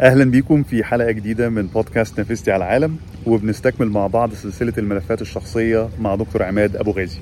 أهلا 0.00 0.24
بيكم 0.24 0.62
في 0.62 0.84
حلقة 0.84 1.10
جديدة 1.10 1.48
من 1.48 1.66
بودكاست 1.66 2.18
نافستي 2.18 2.52
على 2.52 2.64
العالم 2.64 2.96
وبنستكمل 3.26 3.88
مع 3.90 4.06
بعض 4.06 4.34
سلسلة 4.34 4.72
الملفات 4.78 5.22
الشخصية 5.22 5.88
مع 6.00 6.14
دكتور 6.14 6.42
عماد 6.42 6.76
أبو 6.76 6.90
غازي. 6.90 7.18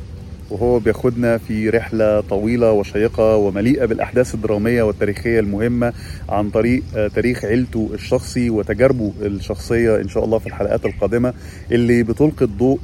وهو 0.50 0.78
بياخدنا 0.78 1.38
في 1.38 1.70
رحلة 1.70 2.20
طويلة 2.20 2.72
وشيقة 2.72 3.36
ومليئة 3.36 3.84
بالأحداث 3.84 4.34
الدرامية 4.34 4.82
والتاريخية 4.82 5.40
المهمة 5.40 5.92
عن 6.28 6.50
طريق 6.50 6.82
تاريخ 7.14 7.44
عيلته 7.44 7.90
الشخصي 7.94 8.50
وتجاربه 8.50 9.12
الشخصية 9.22 9.96
إن 10.00 10.08
شاء 10.08 10.24
الله 10.24 10.38
في 10.38 10.46
الحلقات 10.46 10.86
القادمة 10.86 11.34
اللي 11.72 12.02
بتلقي 12.02 12.44
الضوء 12.44 12.78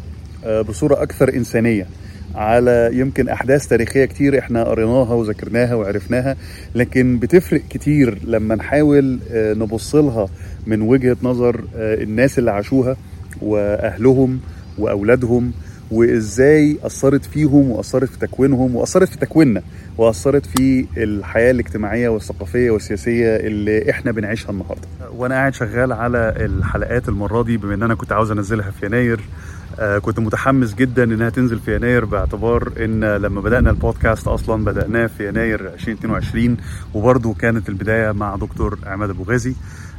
بصورة 0.68 1.02
أكثر 1.02 1.34
إنسانية. 1.34 1.86
على 2.34 2.90
يمكن 2.92 3.28
أحداث 3.28 3.66
تاريخية 3.66 4.04
كتير 4.04 4.38
إحنا 4.38 4.64
قريناها 4.64 5.14
وذاكرناها 5.14 5.74
وعرفناها 5.74 6.36
لكن 6.74 7.18
بتفرق 7.18 7.60
كتير 7.70 8.18
لما 8.24 8.54
نحاول 8.54 9.18
نبص 9.34 9.94
لها 9.94 10.28
من 10.66 10.82
وجهة 10.82 11.16
نظر 11.22 11.64
الناس 11.76 12.38
اللي 12.38 12.50
عاشوها 12.50 12.96
وأهلهم 13.42 14.40
وأولادهم 14.78 15.52
وإزاي 15.90 16.76
أثرت 16.82 17.24
فيهم 17.24 17.70
وأثرت 17.70 18.08
في 18.08 18.18
تكوينهم 18.18 18.76
وأثرت 18.76 19.08
في 19.08 19.18
تكويننا 19.18 19.62
وأثرت 19.98 20.46
في 20.46 20.86
الحياة 20.96 21.50
الاجتماعية 21.50 22.08
والثقافية 22.08 22.70
والسياسية 22.70 23.36
اللي 23.36 23.90
إحنا 23.90 24.12
بنعيشها 24.12 24.50
النهارده. 24.50 24.88
وأنا 25.16 25.34
قاعد 25.34 25.54
شغال 25.54 25.92
على 25.92 26.34
الحلقات 26.36 27.08
المرة 27.08 27.42
دي 27.42 27.56
بما 27.56 27.74
إن 27.74 27.82
أنا 27.82 27.94
كنت 27.94 28.12
عاوز 28.12 28.30
أنزلها 28.30 28.70
في 28.70 28.86
يناير 28.86 29.20
آه 29.20 29.59
كنت 30.02 30.18
متحمس 30.20 30.74
جدا 30.74 31.04
إنها 31.04 31.30
تنزل 31.30 31.58
في 31.58 31.76
يناير 31.76 32.04
باعتبار 32.04 32.72
إن 32.84 33.04
لما 33.04 33.40
بدأنا 33.40 33.70
البودكاست 33.70 34.28
أصلا 34.28 34.64
بدأناه 34.64 35.06
في 35.06 35.28
يناير 35.28 35.66
2022 35.68 36.56
وبرضه 36.94 37.34
كانت 37.34 37.68
البداية 37.68 38.12
مع 38.12 38.36
دكتور 38.36 38.78
عماد 38.86 39.10
أبو 39.10 39.22
غازي. 39.22 39.54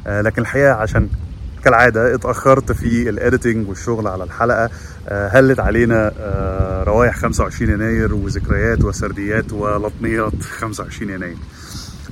آه 0.06 0.20
لكن 0.20 0.42
الحقيقة 0.42 0.72
عشان 0.72 1.08
كالعادة 1.64 2.14
اتأخرت 2.14 2.72
في 2.72 3.08
ال 3.08 3.16
editing 3.16 3.68
والشغل 3.68 4.06
على 4.06 4.24
الحلقة 4.24 4.70
هلت 5.08 5.60
علينا 5.60 6.12
روايح 6.86 7.16
25 7.16 7.70
يناير 7.72 8.14
وذكريات 8.14 8.84
وسرديات 8.84 9.52
ولطميات 9.52 10.42
25 10.42 11.10
يناير. 11.10 11.36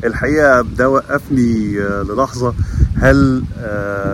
الحقيقة 0.05 0.63
ده 0.63 0.89
وقفني 0.89 1.73
للحظة 1.81 2.55
هل 2.97 3.43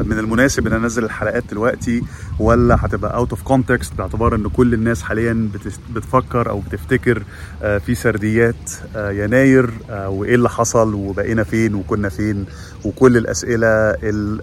من 0.07 0.19
المناسب 0.19 0.67
إن 0.67 0.73
أنزل 0.73 1.05
الحلقات 1.05 1.45
دلوقتي 1.51 2.03
ولا 2.39 2.77
هتبقى 2.81 3.15
out 3.17 3.31
of 3.31 3.43
context 3.43 3.95
باعتبار 3.95 4.35
إن 4.35 4.49
كل 4.49 4.75
الناس 4.75 5.03
حاليا 5.03 5.49
بتفكر 5.95 6.51
أو 6.51 6.61
بتفتكر 6.61 7.23
في 7.61 7.95
سرديات 7.95 8.71
يناير 8.97 9.71
وإيه 9.91 10.35
اللي 10.35 10.49
حصل 10.49 10.95
وبقينا 10.95 11.45
فين 11.45 11.75
وكنا 11.75 12.09
فين 12.09 12.47
وكل 12.85 13.17
الأسئلة 13.17 13.67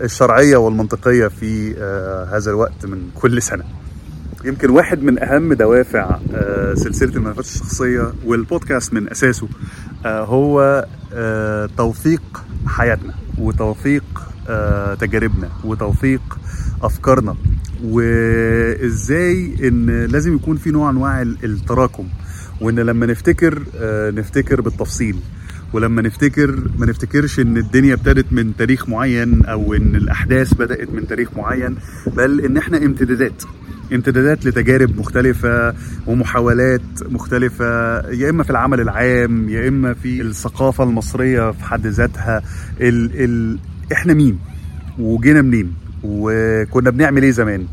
الشرعية 0.04 0.58
والمنطقية 0.58 1.28
في 1.28 1.74
هذا 2.32 2.50
الوقت 2.52 2.86
من 2.86 3.10
كل 3.16 3.42
سنة. 3.42 3.64
يمكن 4.46 4.70
واحد 4.70 5.04
من 5.04 5.24
أهم 5.24 5.54
دوافع 5.54 6.18
سلسلة 6.74 7.16
الملفات 7.16 7.46
الشخصية 7.46 8.14
والبودكاست 8.26 8.94
من 8.94 9.10
أساسه 9.10 9.48
هو 10.06 10.86
توثيق 11.78 12.44
حياتنا 12.68 13.14
وتوثيق 13.38 14.04
تجاربنا 15.00 15.50
وتوثيق 15.64 16.40
أفكارنا. 16.84 17.36
وإزاي 17.84 19.56
إن 19.68 20.06
لازم 20.06 20.36
يكون 20.36 20.58
في 20.58 20.72
نوع 20.72 20.90
أنواع 20.90 21.22
التراكم. 21.22 22.08
وإن 22.62 22.80
لما 22.80 23.06
نفتكر 23.06 23.64
نفتكر 24.16 24.62
بالتفصيل. 24.62 25.16
ولما 25.74 26.02
نفتكر 26.02 26.70
ما 26.78 26.86
نفتكرش 26.86 27.40
إن 27.40 27.58
الدنيا 27.58 27.94
ابتدت 27.94 28.26
من 28.34 28.56
تاريخ 28.58 28.90
معين 28.90 29.46
أو 29.46 29.74
إن 29.74 29.96
الأحداث 29.96 30.54
بدأت 30.54 30.90
من 30.94 31.08
تاريخ 31.08 31.30
معين 31.38 31.76
بل 32.18 32.42
إن 32.42 32.58
إحنا 32.58 32.78
امتدادات. 32.78 33.44
امتدادات 33.94 34.46
لتجارب 34.46 34.98
مختلفة 35.00 35.74
ومحاولات 36.08 36.82
مختلفة 37.10 37.66
يا 38.12 38.30
إما 38.30 38.44
في 38.44 38.50
العمل 38.50 38.82
العام 38.82 39.50
يا 39.50 39.68
إما 39.68 39.94
في 39.94 40.22
الثقافة 40.22 40.84
المصرية 40.84 41.52
في 41.52 41.64
حد 41.64 41.88
ذاتها. 41.88 42.42
ال 42.82 43.12
ال 43.24 43.60
إحنا 43.94 44.14
مين؟ 44.14 44.40
وجينا 45.00 45.42
منين؟ 45.42 45.74
وكنا 46.04 46.90
بنعمل 46.90 47.24
إيه 47.24 47.32
زمان؟ 47.32 47.66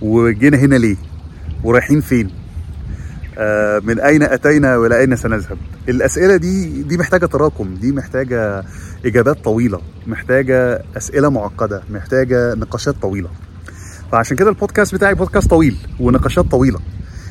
وجينا 0.00 0.56
هنا 0.56 0.74
ليه؟ 0.76 0.96
ورايحين 1.64 2.00
فين؟ 2.00 2.30
من 3.84 4.00
أين 4.00 4.22
أتينا 4.22 4.76
وإلى 4.76 5.00
أين 5.00 5.16
سنذهب؟ 5.16 5.56
الأسئلة 5.88 6.36
دي 6.36 6.82
دي 6.82 6.96
محتاجة 6.98 7.26
تراكم 7.26 7.74
دي 7.74 7.92
محتاجة 7.92 8.64
إجابات 9.06 9.44
طويلة 9.44 9.80
محتاجة 10.06 10.82
أسئلة 10.96 11.28
معقدة 11.28 11.82
محتاجة 11.90 12.54
نقاشات 12.54 12.94
طويلة. 13.02 13.28
فعشان 14.12 14.36
كده 14.36 14.48
البودكاست 14.50 14.94
بتاعي 14.94 15.14
بودكاست 15.14 15.50
طويل 15.50 15.76
ونقاشات 16.00 16.44
طويلة 16.44 16.78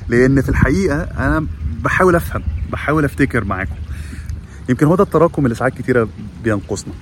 لأن 0.09 0.41
في 0.41 0.49
الحقيقة 0.49 0.95
أنا 1.01 1.45
بحاول 1.83 2.15
أفهم 2.15 2.43
بحاول 2.71 3.05
أفتكر 3.05 3.43
معاكم. 3.43 3.75
يمكن 4.69 4.85
هو 4.85 4.95
ده 4.95 5.03
التراكم 5.03 5.45
اللي 5.45 5.55
ساعات 5.55 5.73
كتيرة 5.73 6.07
بينقصنا. 6.43 6.93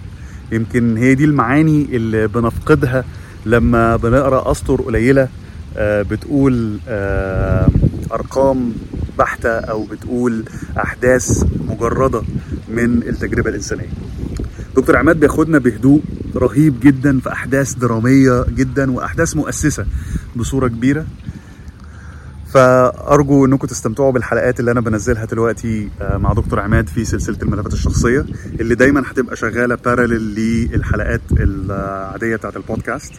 يمكن 0.52 0.98
هي 0.98 1.16
دي 1.16 1.26
المعاني 1.26 1.88
اللي 1.92 2.28
بنفقدها 2.28 3.04
لما 3.46 3.96
بنقرأ 3.96 4.52
أسطر 4.52 4.82
قليلة 4.82 5.28
بتقول 5.78 6.80
أرقام 8.12 8.74
بحتة 9.20 9.50
أو 9.50 9.84
بتقول 9.84 10.44
أحداث 10.78 11.44
مجردة 11.68 12.22
من 12.70 13.04
التجربة 13.04 13.50
الإنسانية. 13.50 13.90
دكتور 14.76 14.98
عماد 14.98 15.20
بياخدنا 15.20 15.58
بهدوء 15.58 16.02
رهيب 16.36 16.80
جدا 16.80 17.20
في 17.20 17.32
أحداث 17.32 17.74
درامية 17.74 18.46
جدا 18.56 18.92
وأحداث 18.92 19.36
مؤسسة 19.36 19.86
بصورة 20.36 20.68
كبيرة. 20.68 21.06
فأرجو 22.54 23.46
إنكم 23.46 23.68
تستمتعوا 23.68 24.12
بالحلقات 24.12 24.60
اللي 24.60 24.72
أنا 24.72 24.82
بنزلها 24.82 25.26
دلوقتي 25.26 25.90
مع 26.02 26.34
دكتور 26.34 26.60
عماد 26.60 26.90
في 26.90 27.06
سلسلة 27.06 27.38
الملفات 27.42 27.74
الشخصية 27.74 28.26
اللي 28.60 28.76
دايما 28.76 29.04
هتبقى 29.12 29.36
شغالة 29.36 29.76
parallel 29.76 30.36
للحلقات 30.36 31.22
العادية 31.32 32.36
بتاعت 32.36 32.58
البودكاست. 32.58 33.14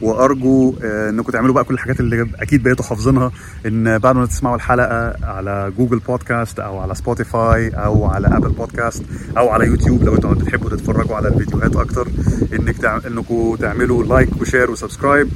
وأرجو 0.00 0.74
إنكم 0.84 1.32
تعملوا 1.32 1.54
بقى 1.54 1.64
كل 1.64 1.74
الحاجات 1.74 2.00
اللي 2.00 2.26
أكيد 2.40 2.62
بقيتوا 2.62 2.84
حافظينها 2.84 3.32
إن 3.66 3.98
بعد 3.98 4.16
ما 4.16 4.26
تسمعوا 4.26 4.56
الحلقة 4.56 5.14
على 5.22 5.72
جوجل 5.78 5.98
بودكاست 5.98 6.60
أو 6.60 6.78
على 6.78 6.94
سبوتيفاي 6.94 7.68
أو 7.68 8.04
على 8.04 8.26
أبل 8.26 8.48
بودكاست 8.48 9.02
أو 9.38 9.48
على 9.48 9.66
يوتيوب 9.66 10.04
لو 10.04 10.14
أنتوا 10.14 10.34
بتحبوا 10.34 10.70
تتفرجوا 10.70 11.16
على 11.16 11.28
الفيديوهات 11.28 11.76
أكتر 11.76 12.08
إنك. 12.52 12.76
إنكم 13.06 13.56
تعملوا 13.60 14.04
like 14.04 14.40
و 14.40 14.45
share 14.45 14.70
و 14.70 14.76
subscribe 14.76 15.28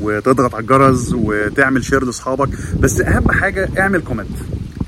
وتضغط 0.00 0.54
على 0.54 0.62
الجرس 0.62 1.12
وتعمل 1.12 1.84
share 1.84 2.04
لأصحابك. 2.04 2.48
بس 2.80 3.00
أهم 3.00 3.30
حاجة 3.30 3.68
اعمل 3.78 4.00
comment 4.00 4.28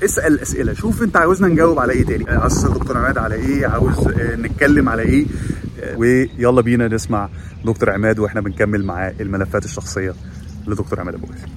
اسأل 0.03 0.39
أسئلة 0.39 0.73
شوف 0.73 1.03
أنت 1.03 1.17
عاوزنا 1.17 1.47
نجاوب 1.47 1.79
على 1.79 1.93
إيه 1.93 2.05
تاني. 2.05 2.29
عاوز 2.29 2.65
دكتور 2.65 2.97
عماد 2.97 3.17
على 3.17 3.35
إيه؟ 3.35 3.67
عاوز 3.67 4.07
نتكلم 4.17 4.89
على 4.89 5.01
إيه؟ 5.01 5.25
ويلا 5.97 6.61
بينا 6.61 6.87
نسمع 6.87 7.29
دكتور 7.65 7.89
عماد 7.89 8.19
وإحنا 8.19 8.41
بنكمل 8.41 8.85
معاه 8.85 9.13
الملفات 9.19 9.65
الشخصية 9.65 10.13
لدكتور 10.67 10.99
عماد 10.99 11.13
أبو 11.13 11.27
غازي 11.27 11.47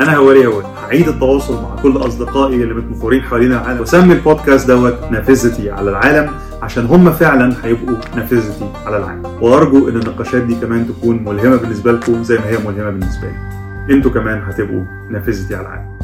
أنا 0.00 0.16
هواري 0.16 0.46
هواري. 0.46 0.66
هعيد 0.84 1.08
التواصل 1.08 1.62
مع 1.62 1.76
كل 1.82 1.96
أصدقائي 1.96 2.62
اللي 2.62 2.74
متمفورين 2.74 3.22
حوالين 3.22 3.52
العالم 3.52 3.80
وسمي 3.80 4.12
البودكاست 4.12 4.68
دوت 4.68 4.98
نافذتي 5.10 5.70
على 5.70 5.90
العالم 5.90 6.30
عشان 6.62 6.86
هم 6.86 7.12
فعلا 7.12 7.54
هيبقوا 7.64 7.96
نافذتي 8.16 8.72
على 8.86 8.96
العالم. 8.96 9.26
وأرجو 9.42 9.88
إن 9.88 9.96
النقاشات 9.96 10.42
دي 10.42 10.54
كمان 10.54 10.88
تكون 10.88 11.24
ملهمة 11.24 11.56
بالنسبة 11.56 11.92
لكم 11.92 12.22
زي 12.22 12.38
ما 12.38 12.46
هي 12.46 12.58
ملهمة 12.58 12.90
بالنسبة 12.90 13.28
لي. 13.28 13.94
أنتوا 13.94 14.10
كمان 14.10 14.42
هتبقوا 14.42 14.84
نافذتي 15.10 15.54
على 15.54 15.66
العالم. 15.66 15.97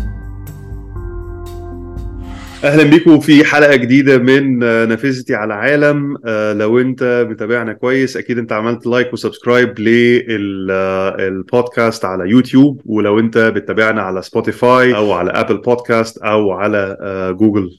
أهلا 2.65 2.83
بيكم 2.83 3.21
في 3.21 3.45
حلقة 3.45 3.77
جديدة 3.77 4.19
من 4.19 4.59
نافذتي 4.59 5.35
على 5.35 5.55
عالم 5.55 6.17
لو 6.59 6.81
أنت 6.81 7.27
متابعنا 7.31 7.73
كويس 7.73 8.17
أكيد 8.17 8.39
أنت 8.39 8.53
عملت 8.53 8.87
like 8.87 9.13
و 9.13 9.20
subscribe 9.20 9.79
للبودكاست 10.29 12.05
على 12.05 12.31
يوتيوب. 12.31 12.81
ولو 12.87 13.19
أنت 13.19 13.39
بتتابعنا 13.39 14.03
على 14.03 14.23
سبوتيفاي 14.23 14.97
أو 14.97 15.13
على 15.13 15.31
أبل 15.31 15.57
بودكاست 15.57 16.19
أو 16.19 16.53
على 16.53 16.97
جوجل 17.41 17.71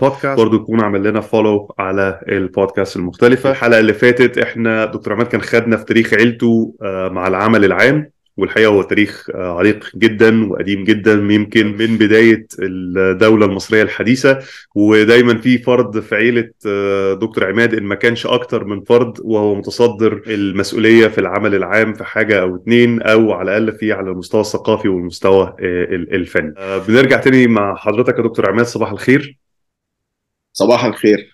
بودكاست 0.00 0.40
برضو 0.40 0.56
تكون 0.56 0.80
عامل 0.80 1.02
لنا 1.02 1.20
follow 1.20 1.74
على 1.78 2.20
البودكاست 2.28 2.96
المختلفة. 2.96 3.50
الحلقة 3.50 3.80
اللي 3.80 3.94
فاتت 3.94 4.38
إحنا 4.38 4.84
دكتور 4.84 5.12
عماد 5.12 5.26
كان 5.26 5.40
خدنا 5.40 5.76
في 5.76 5.84
تاريخ 5.84 6.14
عيلته 6.14 6.74
مع 7.10 7.28
العمل 7.28 7.64
العام. 7.64 8.13
والحقيقة 8.36 8.68
هو 8.68 8.82
تاريخ 8.82 9.30
عريق 9.34 9.96
جدا 9.96 10.50
وقديم 10.50 10.84
جدا 10.84 11.12
يمكن 11.12 11.66
من 11.66 11.98
بداية 11.98 12.46
الدولة 12.62 13.46
المصرية 13.46 13.82
الحديثة 13.82 14.38
ودايما 14.74 15.38
في 15.38 15.58
فرد 15.58 16.00
في 16.00 16.14
عيلة 16.14 16.50
دكتور 17.14 17.44
عماد 17.46 17.74
إن 17.74 17.82
ما 17.82 17.94
كانش 17.94 18.26
أكتر 18.26 18.64
من 18.64 18.84
فرد 18.84 19.18
وهو 19.22 19.54
متصدر 19.54 20.22
المسؤولية 20.26 21.06
في 21.08 21.18
العمل 21.18 21.54
العام 21.54 21.94
في 21.94 22.04
حاجة 22.04 22.40
أو 22.40 22.56
اتنين 22.56 23.02
أو 23.02 23.32
على 23.32 23.56
الأقل 23.56 23.78
في 23.78 23.92
على 23.92 24.10
المستوى 24.10 24.40
الثقافي 24.40 24.88
والمستوى 24.88 25.56
الفني. 25.60 26.54
بنرجع 26.88 27.16
تاني 27.16 27.46
مع 27.46 27.76
حضرتك 27.76 28.18
يا 28.18 28.22
دكتور 28.22 28.48
عماد 28.50 28.66
صباح 28.66 28.90
الخير. 28.90 29.38
صباح 30.52 30.84
الخير. 30.84 31.33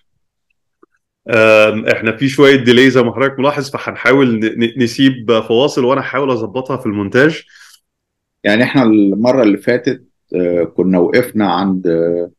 إحنا 1.93 2.17
في 2.17 2.29
شوية 2.29 2.57
ديلي 2.57 2.91
زي 2.91 3.03
ما 3.03 3.15
حضرتك 3.15 3.39
ملاحظ 3.39 3.71
فهنحاول 3.71 4.41
نسيب 4.77 5.41
فواصل 5.49 5.85
وأنا 5.85 6.01
هحاول 6.01 6.31
أظبطها 6.31 6.77
في 6.77 6.87
المونتاج. 6.87 7.43
يعني 8.45 8.63
إحنا 8.63 8.83
المرة 8.83 9.43
اللي 9.43 9.59
فاتت 9.59 10.05
آه، 10.35 10.65
كنا 10.65 10.99
وقفنا 10.99 11.53
عند 11.53 11.87
آه، 11.87 12.31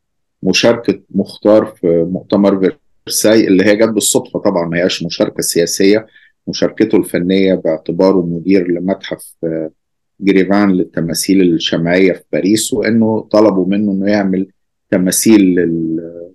مشاركة 0.43 1.01
مختار 1.09 1.65
في 1.65 1.87
مؤتمر 2.11 2.75
فرساي 3.05 3.47
اللي 3.47 3.65
هي 3.65 3.75
جت 3.75 3.89
بالصدفة 3.89 4.39
طبعا 4.39 4.67
ما 4.69 4.77
هياش 4.77 5.03
مشاركة 5.03 5.41
سياسية. 5.41 6.07
مشاركته 6.47 6.97
الفنية 6.97 7.53
باعتباره 7.55 8.21
مدير 8.25 8.67
لمتحف 8.71 9.33
آه، 9.43 9.71
جريفان 10.19 10.71
للتماثيل 10.71 11.41
الشمعية 11.41 12.13
في 12.13 12.23
باريس 12.33 12.73
وإنه 12.73 13.27
طلبوا 13.31 13.65
منه 13.67 13.91
إنه 13.91 14.11
يعمل 14.11 14.47
تماثيل 14.91 15.41
لل 15.41 16.30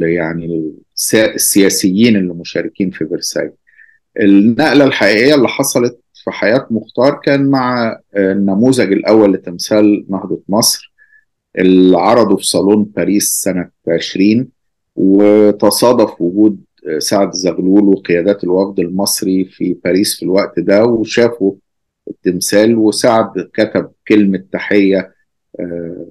يعني 0.00 0.72
السياسيين 1.14 2.16
اللي 2.16 2.34
مشاركين 2.34 2.90
في 2.90 3.06
فرساي. 3.06 3.52
النقلة 4.20 4.84
الحقيقية 4.84 5.34
اللي 5.34 5.48
حصلت 5.48 6.00
في 6.24 6.30
حياة 6.30 6.66
مختار 6.70 7.20
كان 7.24 7.50
مع 7.50 7.98
النموذج 8.16 8.92
الأول 8.92 9.32
لتمثال 9.32 10.06
نهضة 10.08 10.42
مصر 10.48 10.92
اللي 11.58 11.98
عرضه 11.98 12.36
في 12.36 12.44
صالون 12.46 12.84
باريس 12.84 13.28
سنة 13.28 13.70
20 13.88 14.48
وتصادف 14.96 16.20
وجود 16.20 16.60
سعد 16.98 17.32
زغلول 17.32 17.82
وقيادات 17.84 18.44
الوفد 18.44 18.80
المصري 18.80 19.44
في 19.44 19.76
باريس 19.84 20.16
في 20.16 20.22
الوقت 20.22 20.60
ده 20.60 20.84
وشافوا 20.84 21.54
التمثال 22.10 22.76
وسعد 22.76 23.50
كتب 23.54 23.90
كلمة 24.08 24.44
تحية 24.52 25.14
آه، 25.60 26.06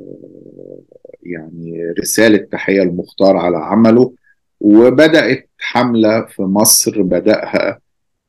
يعني 1.25 1.93
رسالة 1.99 2.37
تحية 2.37 2.81
المختار 2.81 3.37
على 3.37 3.57
عمله 3.57 4.13
وبدأت 4.59 5.49
حملة 5.57 6.25
في 6.25 6.41
مصر 6.41 7.01
بدأها 7.01 7.79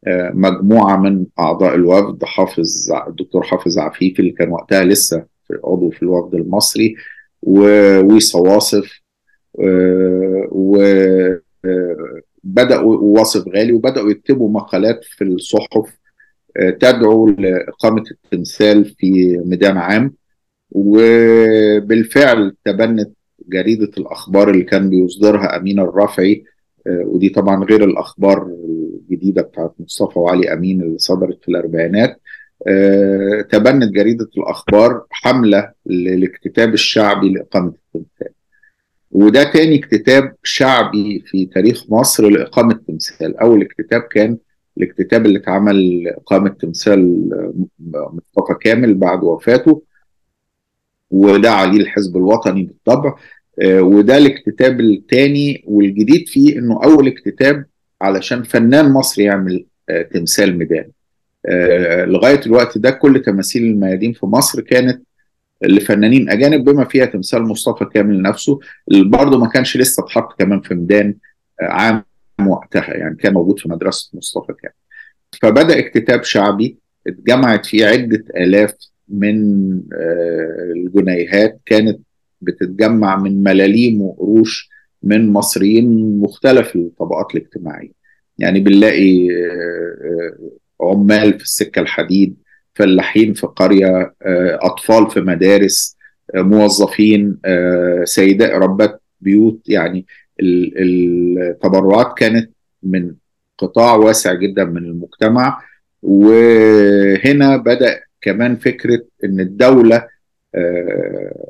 آه، 0.06 0.30
مجموعة 0.34 0.96
من 0.96 1.26
أعضاء 1.38 1.74
الوفد 1.74 2.24
حافظ 2.24 2.92
الدكتور 3.08 3.42
حافظ 3.42 3.78
عفيفي 3.78 4.20
اللي 4.20 4.32
كان 4.32 4.50
وقتها 4.50 4.84
لسه 4.84 5.24
عضو 5.64 5.90
في 5.90 6.02
الوفد 6.02 6.34
المصري 6.34 6.94
وويصا 7.42 8.38
واصف 8.38 9.00
آه، 9.60 10.48
وبدأوا 12.44 12.96
واصف 12.96 13.48
غالي 13.48 13.72
وبدأوا 13.72 14.10
يكتبوا 14.10 14.50
مقالات 14.50 15.04
في 15.04 15.24
الصحف 15.24 15.98
تدعو 16.80 17.28
لإقامة 17.28 18.04
التمثال 18.10 18.84
في 18.84 19.38
ميدان 19.44 19.76
عام. 19.76 20.14
وبالفعل 20.74 22.56
تبنت 22.64 23.10
جريدة 23.48 23.90
الأخبار 23.98 24.50
اللي 24.50 24.64
كان 24.64 24.90
بيصدرها 24.90 25.56
أمين 25.56 25.80
الرافعي 25.80 26.44
آه، 26.86 27.02
ودي 27.06 27.28
طبعا 27.28 27.64
غير 27.64 27.84
الأخبار 27.84 28.46
الجديدة 28.46 29.42
بتاعت 29.42 29.74
مصطفى 29.80 30.18
وعلي 30.18 30.52
أمين 30.52 30.82
اللي 30.82 30.98
صدرت 30.98 31.42
في 31.42 31.48
الأربعينات. 31.48 32.20
آه، 32.68 33.40
تبنت 33.50 33.92
جريدة 33.92 34.28
الأخبار 34.36 35.04
حملة 35.10 35.72
للاكتتاب 35.86 36.74
الشعبي 36.74 37.28
لإقامة 37.28 37.72
التمثال. 37.94 38.34
وده 39.10 39.44
تاني 39.52 39.78
اكتتاب 39.78 40.34
شعبي 40.42 41.24
في 41.26 41.46
تاريخ 41.46 41.84
مصر 41.88 42.28
لإقامة 42.28 42.80
تمثال 42.88 43.36
أول 43.36 43.62
اكتتاب 43.62 44.00
كان 44.00 44.38
الاكتتاب 44.78 45.26
اللي 45.26 45.38
اتعمل 45.38 46.08
إقامة 46.08 46.48
تمثال 46.48 47.30
مصطفى 47.88 48.54
كامل 48.60 48.94
بعد 48.94 49.24
وفاته. 49.24 49.82
وده 51.14 51.50
عليه 51.50 51.80
الحزب 51.80 52.16
الوطني 52.16 52.62
بالطبع 52.62 53.14
آه، 53.62 53.82
وده 53.82 54.16
الاكتتاب 54.16 54.80
الثاني 54.80 55.64
والجديد 55.66 56.28
فيه 56.28 56.58
إنه 56.58 56.84
أول 56.84 57.06
اكتتاب 57.08 57.64
علشان 58.02 58.42
فنان 58.42 58.92
مصري 58.92 59.24
يعمل 59.24 59.64
آه، 59.88 60.02
تمثال 60.02 60.58
ميدان 60.58 60.90
آه، 61.46 62.04
لغاية 62.04 62.40
الوقت 62.46 62.78
ده 62.78 62.90
كل 62.90 63.22
تماثيل 63.22 63.62
الميادين 63.64 64.12
في 64.12 64.26
مصر 64.26 64.60
كانت 64.60 65.02
لفنانين 65.62 66.30
أجانب 66.30 66.64
بما 66.64 66.84
فيها 66.84 67.04
تمثال 67.04 67.42
مصطفى 67.42 67.84
كامل 67.84 68.22
نفسه 68.22 68.60
اللي 68.90 69.04
برضه 69.04 69.38
ما 69.38 69.48
كانش 69.48 69.76
لسه 69.76 70.02
اتحط 70.04 70.38
كمان 70.38 70.60
في 70.60 70.74
ميدان 70.74 71.14
عام 71.60 72.04
وقتها 72.46 72.94
يعني 72.94 73.16
كان 73.16 73.34
موجود 73.34 73.58
في 73.58 73.68
مدرسة 73.68 74.10
مصطفى 74.14 74.52
كامل. 74.62 74.74
فبدأ 75.42 75.78
اكتتاب 75.78 76.22
شعبي 76.22 76.78
اتجمعت 77.06 77.66
فيه 77.66 77.86
عدة 77.86 78.24
آلاف 78.36 78.74
من 79.08 79.74
آه، 79.92 80.72
الجنيهات 80.76 81.60
كانت 81.66 82.00
بتتجمع 82.40 83.16
من 83.16 83.42
ملاليم 83.42 84.02
وقروش 84.02 84.70
من 85.02 85.32
مصريين 85.32 86.18
مختلف 86.20 86.76
الطبقات 86.76 87.34
الاجتماعية. 87.34 87.92
يعني 88.38 88.60
بنلاقي 88.60 89.28
آه، 89.30 90.36
عمال 90.80 91.38
في 91.38 91.44
السكة 91.44 91.80
الحديد 91.80 92.36
فلاحين 92.74 93.34
في 93.34 93.46
قرية 93.46 94.14
آه، 94.22 94.58
أطفال 94.62 95.10
في 95.10 95.20
مدارس 95.20 95.96
موظفين 96.34 97.38
سيدات 98.04 98.50
ربات 98.50 99.02
بيوت. 99.20 99.68
يعني 99.68 100.06
التبرعات 100.40 102.18
كانت 102.18 102.50
من 102.82 103.14
قطاع 103.58 103.94
واسع 103.94 104.34
جدا 104.34 104.64
من 104.64 104.84
المجتمع. 104.84 105.62
وهنا 106.02 107.56
بدأ 107.56 108.00
كمان 108.24 108.56
فكرة 108.56 109.00
إن 109.24 109.40
الدولة 109.40 110.06
آه، 110.54 111.48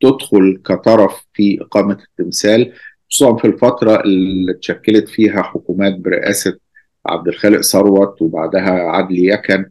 تدخل 0.00 0.60
كطرف 0.64 1.26
في 1.34 1.58
إقامة 1.60 1.98
التمثال 2.10 2.72
خصوصا 3.10 3.36
في 3.36 3.44
الفترة 3.46 4.00
اللي 4.00 4.52
اتشكلت 4.52 5.08
فيها 5.08 5.42
حكومات 5.42 5.96
برئاسة 5.96 6.58
عبد 7.06 7.28
الخالق 7.28 7.60
ثروت 7.60 8.22
وبعدها 8.22 8.70
عدلي 8.70 9.26
يكن 9.26 9.64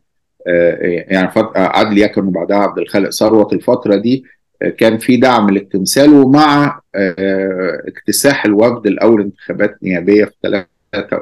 آه، 0.48 0.78
يعني 0.82 1.32
عدلي 1.56 2.02
يكن 2.02 2.28
وبعدها 2.28 2.58
عبد 2.58 2.80
الخالق 2.80 3.10
ثروت 3.10 3.54
الفترة 3.54 3.96
دي 3.96 4.24
كان 4.78 4.98
في 4.98 5.18
دعم 5.18 5.50
للتمثال 5.50 6.14
ومع 6.14 6.82
آه، 6.96 7.84
اكتساح 7.88 8.46
الوفد 8.46 8.88
الأول 8.88 9.22
انتخابات 9.22 9.78
نيابية 9.84 10.26
في 10.26 10.34
ثلاثة 10.44 10.68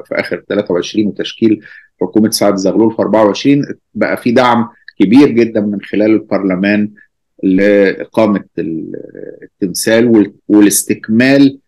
في 0.04 0.14
آخر 0.14 0.44
23 0.48 1.06
وتشكيل 1.06 1.60
حكومة 2.00 2.30
سعد 2.30 2.56
زغلول 2.56 2.92
في 2.96 3.02
24 3.02 3.64
بقى 3.94 4.16
في 4.16 4.32
دعم 4.32 4.68
كبير 4.98 5.28
جدا 5.28 5.60
من 5.60 5.80
خلال 5.80 6.10
البرلمان 6.10 6.90
لإقامة 7.42 8.44
التمثال 8.58 10.32
والاستكمال 10.48 11.58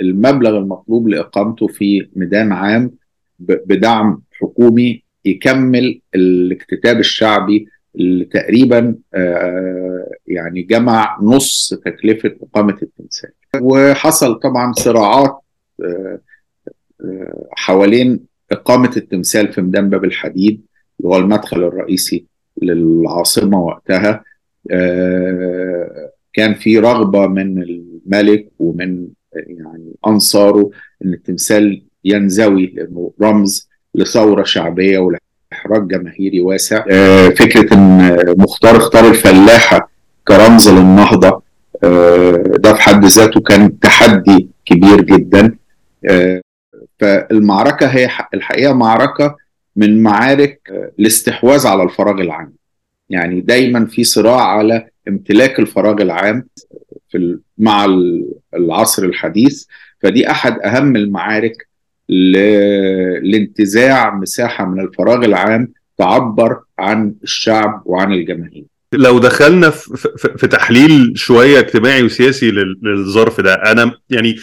المبلغ 0.00 0.58
المطلوب 0.58 1.08
لإقامته 1.08 1.66
في 1.66 2.08
ميدان 2.16 2.52
عام 2.52 2.90
بدعم 3.38 4.22
حكومي 4.32 5.02
يكمل 5.24 6.00
الاكتتاب 6.14 6.98
الشعبي 6.98 7.66
اللي 7.96 8.24
تقريبا 8.24 8.96
آه، 9.14 10.10
يعني 10.26 10.62
جمع 10.62 11.18
نص 11.22 11.74
تكلفة 11.84 12.36
إقامة 12.42 12.78
التمثال. 12.82 13.30
وحصل 13.60 14.38
طبعا 14.38 14.72
صراعات 14.72 15.38
آه، 15.84 16.20
آه، 17.04 17.48
حوالين 17.52 18.20
إقامة 18.52 18.92
التمثال 18.96 19.52
في 19.52 19.62
ميدان 19.62 19.90
باب 19.90 20.04
الحديد 20.04 20.62
اللي 21.00 21.08
هو 21.08 21.16
المدخل 21.16 21.62
الرئيسي 21.62 22.26
للعاصمة 22.62 23.60
وقتها 23.60 24.24
كان 26.32 26.54
في 26.54 26.78
رغبة 26.78 27.26
من 27.26 27.62
الملك 27.62 28.48
ومن 28.58 29.06
يعني 29.34 29.94
أنصاره 30.06 30.70
إن 31.04 31.12
التمثال 31.12 31.82
ينزوي 32.04 32.66
لأنه 32.66 33.12
رمز 33.22 33.68
لثورة 33.94 34.42
شعبية 34.42 35.08
احراج 35.52 35.88
جماهيري 35.88 36.40
واسع. 36.40 36.84
آه، 36.90 37.28
فكرة 37.28 37.74
إن 37.74 38.18
مختار 38.38 38.76
اختار 38.76 39.08
الفلاحة 39.08 39.90
كرمز 40.28 40.68
للنهضة 40.68 41.42
آه، 41.84 42.42
ده 42.58 42.74
في 42.74 42.80
حد 42.80 43.04
ذاته 43.04 43.40
كان 43.40 43.78
تحدي 43.78 44.48
كبير 44.66 45.00
جدا. 45.00 45.56
آه، 46.10 46.40
فالمعركة 47.00 47.86
هي 47.86 48.08
الحقيقة 48.34 48.72
معركة 48.72 49.36
من 49.78 50.02
معارك 50.02 50.60
الاستحواذ 50.98 51.66
على 51.66 51.82
الفراغ 51.82 52.20
العام. 52.20 52.52
يعني 53.10 53.40
دايما 53.40 53.86
في 53.86 54.04
صراع 54.04 54.40
على 54.40 54.88
امتلاك 55.08 55.58
الفراغ 55.60 56.02
العام 56.02 56.46
في 57.10 57.38
مع 57.58 57.86
العصر 58.54 59.04
الحديث. 59.04 59.64
فدي 60.02 60.30
أحد 60.30 60.58
أهم 60.60 60.96
المعارك 60.96 61.68
لانتزاع 63.22 64.14
مساحة 64.14 64.66
من 64.66 64.80
الفراغ 64.80 65.24
العام 65.24 65.72
تعبر 65.98 66.60
عن 66.78 67.14
الشعب 67.22 67.82
وعن 67.84 68.12
الجماهير. 68.12 68.64
لو 68.92 69.18
دخلنا 69.18 69.70
في, 69.70 70.46
تحليل 70.46 71.12
شوية 71.16 71.58
اجتماعي 71.58 72.02
وسياسي 72.02 72.50
للظرف 72.82 73.40
ده 73.40 73.54
أنا 73.54 73.92
يعني 74.10 74.36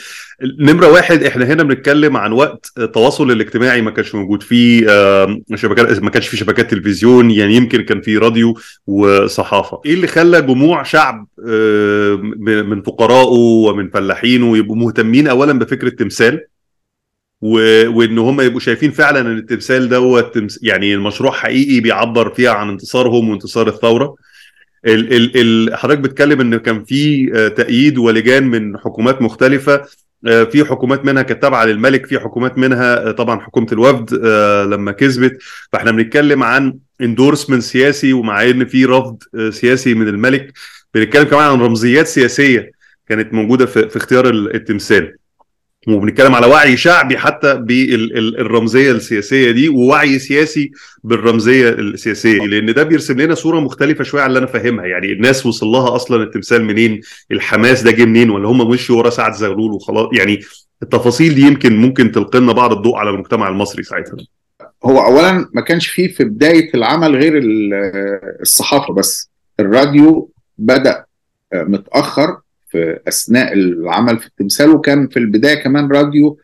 نمرة 0.59 0.87
واحد 0.91 1.23
إحنا 1.23 1.45
هنا 1.45 1.63
بنتكلم 1.63 2.17
عن 2.17 2.31
وقت 2.31 2.71
التواصل 2.77 3.31
الاجتماعي 3.31 3.81
ما 3.81 3.91
كانش 3.91 4.15
موجود 4.15 4.43
فيه 4.43 4.85
شبكات 5.55 6.03
ما 6.03 6.09
كانش 6.09 6.27
فيه 6.27 6.37
شبكات 6.37 6.71
تلفزيون 6.71 7.31
يعني 7.31 7.55
يمكن 7.55 7.81
كان 7.81 8.01
فيه 8.01 8.19
راديو 8.19 8.57
وصحافة. 8.87 9.81
إيه 9.85 9.93
اللي 9.93 10.07
خلى 10.07 10.41
جموع 10.41 10.83
شعب 10.83 11.27
من 12.37 12.81
فقرائه 12.81 13.37
ومن 13.37 13.89
فلاحينه 13.89 14.57
يبقوا 14.57 14.75
مهتمين 14.75 15.27
اولا 15.27 15.59
بفكرة 15.59 15.89
تمثال؟ 15.89 16.41
وإن 17.41 18.17
هم 18.17 18.41
يبقوا 18.41 18.59
شايفين 18.59 18.91
فعلا 18.91 19.19
إن 19.19 19.37
التمثال 19.37 19.89
دوت 19.89 20.57
يعني 20.61 20.93
المشروع 20.93 21.31
حقيقي 21.31 21.79
بيعبر 21.79 22.33
فيها 22.33 22.51
عن 22.51 22.69
انتصارهم 22.69 23.29
وانتصار 23.29 23.67
الثورة. 23.67 24.15
ال 24.85 25.13
ال 25.13 25.31
ال 25.35 25.77
حضرتك 25.77 25.99
بتكلم 25.99 26.41
إن 26.41 26.57
كان 26.57 26.83
في 26.83 27.27
تأييد 27.57 27.97
ولجان 27.97 28.43
من 28.43 28.77
حكومات 28.77 29.21
مختلفة 29.21 29.81
في 30.25 30.65
حكومات 30.65 31.05
منها 31.05 31.23
كانت 31.23 31.41
تابعة 31.41 31.65
للملك 31.65 32.05
في 32.05 32.19
حكومات 32.19 32.57
منها 32.57 33.11
طبعا 33.11 33.39
حكومة 33.39 33.67
الوفد 33.71 34.13
لما 34.73 34.91
كسبت. 34.91 35.37
فاحنا 35.73 35.91
بنتكلم 35.91 36.43
عن 36.43 36.77
اندورسمنت 37.01 37.61
سياسي 37.61 38.13
ومع 38.13 38.43
إن 38.43 38.65
في 38.65 38.85
رفض 38.85 39.23
سياسي 39.49 39.93
من 39.93 40.07
الملك. 40.07 40.53
بنتكلم 40.93 41.23
كمان 41.23 41.43
عن 41.43 41.61
رمزيات 41.61 42.07
سياسية 42.07 42.71
كانت 43.07 43.33
موجودة 43.33 43.65
في, 43.65 43.89
في 43.89 43.97
اختيار 43.97 44.29
التمثال. 44.29 45.15
وبنتكلم 45.87 46.35
على 46.35 46.47
وعي 46.47 46.77
شعبي 46.77 47.17
حتى 47.17 47.55
بالرمزية 47.55 48.91
السياسية 48.91 49.51
دي 49.51 49.69
ووعي 49.69 50.19
سياسي 50.19 50.71
بالرمزية 51.03 51.69
السياسية 51.69 52.45
لأن 52.45 52.73
ده 52.73 52.83
بيرسم 52.83 53.21
لنا 53.21 53.35
صورة 53.35 53.59
مختلفة 53.59 54.03
شوية 54.03 54.21
عن 54.21 54.27
اللي 54.27 54.39
أنا 54.39 54.47
فاهمها. 54.47 54.85
يعني 54.85 55.11
الناس 55.11 55.45
وصل 55.45 55.67
لها 55.67 55.95
أصلا 55.95 56.23
التمثال 56.23 56.63
منين؟ 56.65 57.01
الحماس 57.31 57.81
ده 57.81 57.91
جه 57.91 58.05
منين؟ 58.05 58.29
ولا 58.29 58.47
هم 58.49 58.69
مشوا 58.69 58.97
ورا 58.97 59.09
سعد 59.09 59.33
زغلول 59.33 59.71
وخلاص؟ 59.71 60.09
يعني 60.13 60.39
التفاصيل 60.83 61.35
دي 61.35 61.41
يمكن 61.41 61.75
ممكن 61.75 62.11
تلقي 62.11 62.39
لنا 62.39 62.53
بعض 62.53 62.71
الضوء 62.71 62.95
على 62.95 63.09
المجتمع 63.09 63.47
المصري 63.49 63.83
ساعتها. 63.83 64.15
هو 64.85 64.99
اولا 64.99 65.49
ما 65.53 65.61
كانش 65.61 65.87
فيه 65.87 66.13
في 66.13 66.23
بداية 66.23 66.69
العمل 66.75 67.15
غير 67.15 67.41
الصحافة 68.41 68.93
بس. 68.93 69.29
الراديو 69.59 70.31
بدأ 70.57 71.05
متأخر 71.53 72.37
في 72.75 72.99
أثناء 73.07 73.53
العمل 73.53 74.19
في 74.19 74.27
التمثال 74.27 74.69
وكان 74.69 75.07
في 75.07 75.19
البداية 75.19 75.63
كمان 75.63 75.91
راديو 75.91 76.37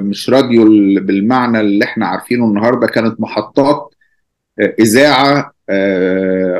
مش 0.00 0.30
راديو 0.30 0.64
بالمعنى 1.00 1.60
اللي 1.60 1.84
إحنا 1.84 2.06
عارفينه 2.06 2.44
النهارده 2.46 2.86
كانت 2.86 3.20
محطات 3.20 3.94
إذاعة 4.80 5.52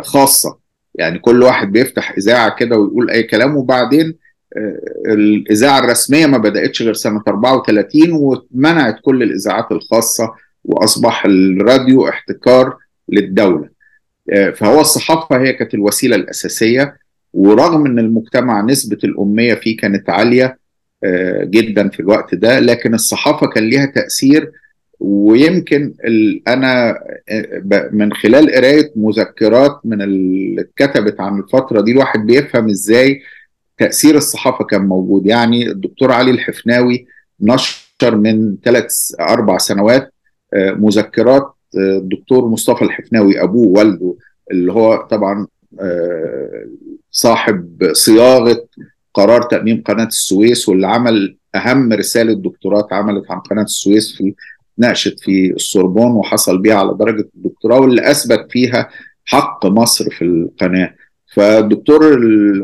خاصة. 0.02 0.58
يعني 0.94 1.18
كل 1.18 1.42
واحد 1.42 1.72
بيفتح 1.72 2.10
إذاعة 2.18 2.56
كده 2.56 2.76
ويقول 2.76 3.10
أي 3.10 3.22
كلام 3.22 3.56
وبعدين 3.56 4.14
الإذاعة 5.06 5.78
الرسمية 5.84 6.26
ما 6.26 6.38
بدأتش 6.38 6.82
غير 6.82 6.94
سنة 6.94 7.22
34 7.28 8.02
ومنعت 8.12 8.96
كل 9.02 9.22
الإذاعات 9.22 9.72
الخاصة 9.72 10.32
وأصبح 10.64 11.24
الراديو 11.26 12.08
احتكار 12.08 12.76
للدولة. 13.08 13.68
فهو 14.54 14.80
الصحافة 14.80 15.40
هي 15.40 15.52
كانت 15.52 15.74
الوسيلة 15.74 16.16
الأساسية. 16.16 17.01
ورغم 17.32 17.86
إن 17.86 17.98
المجتمع 17.98 18.60
نسبة 18.62 18.98
الأمية 19.04 19.54
فيه 19.54 19.76
كانت 19.76 20.10
عالية 20.10 20.58
جدا 21.44 21.88
في 21.88 22.00
الوقت 22.00 22.34
ده 22.34 22.58
لكن 22.58 22.94
الصحافة 22.94 23.46
كان 23.46 23.64
ليها 23.64 23.86
تأثير 23.86 24.52
ويمكن 25.00 25.94
أنا 26.48 26.98
من 27.92 28.12
خلال 28.12 28.50
قراية 28.54 28.92
مذكرات 28.96 29.80
من 29.84 30.02
اللي 30.02 30.60
اتكتبت 30.60 31.20
عن 31.20 31.38
الفترة 31.38 31.80
دي 31.80 31.92
الواحد 31.92 32.26
بيفهم 32.26 32.68
إزاي 32.70 33.20
تأثير 33.78 34.16
الصحافة 34.16 34.64
كان 34.64 34.82
موجود. 34.82 35.26
يعني 35.26 35.70
الدكتور 35.70 36.12
علي 36.12 36.30
الحفناوي 36.30 37.06
نشر 37.40 38.16
من 38.16 38.56
ثلاث 38.64 38.90
أربع 39.20 39.58
سنوات 39.58 40.12
مذكرات 40.56 41.52
الدكتور 41.76 42.48
مصطفى 42.48 42.82
الحفناوي 42.84 43.42
أبوه 43.42 43.66
والده 43.78 44.14
اللي 44.50 44.72
هو 44.72 44.96
طبعا 45.10 45.46
صاحب 47.12 47.90
صياغة 47.92 48.66
قرار 49.14 49.42
تأميم 49.42 49.82
قناة 49.86 50.06
السويس 50.06 50.68
واللي 50.68 50.86
عمل 50.86 51.36
أهم 51.54 51.92
رسالة 51.92 52.32
دكتوراه 52.32 52.88
عملت 52.92 53.30
عن 53.30 53.40
قناة 53.40 53.62
السويس 53.62 54.16
في 54.16 54.34
ناقشت 54.78 55.20
في 55.20 55.52
السوربون 55.52 56.10
وحصل 56.12 56.58
بيها 56.58 56.74
على 56.74 56.94
درجة 57.00 57.28
الدكتوراه 57.36 57.80
واللي 57.80 58.10
أثبت 58.10 58.46
فيها 58.50 58.88
حق 59.24 59.66
مصر 59.66 60.10
في 60.10 60.24
القناة. 60.24 60.94
فالدكتور 61.34 62.18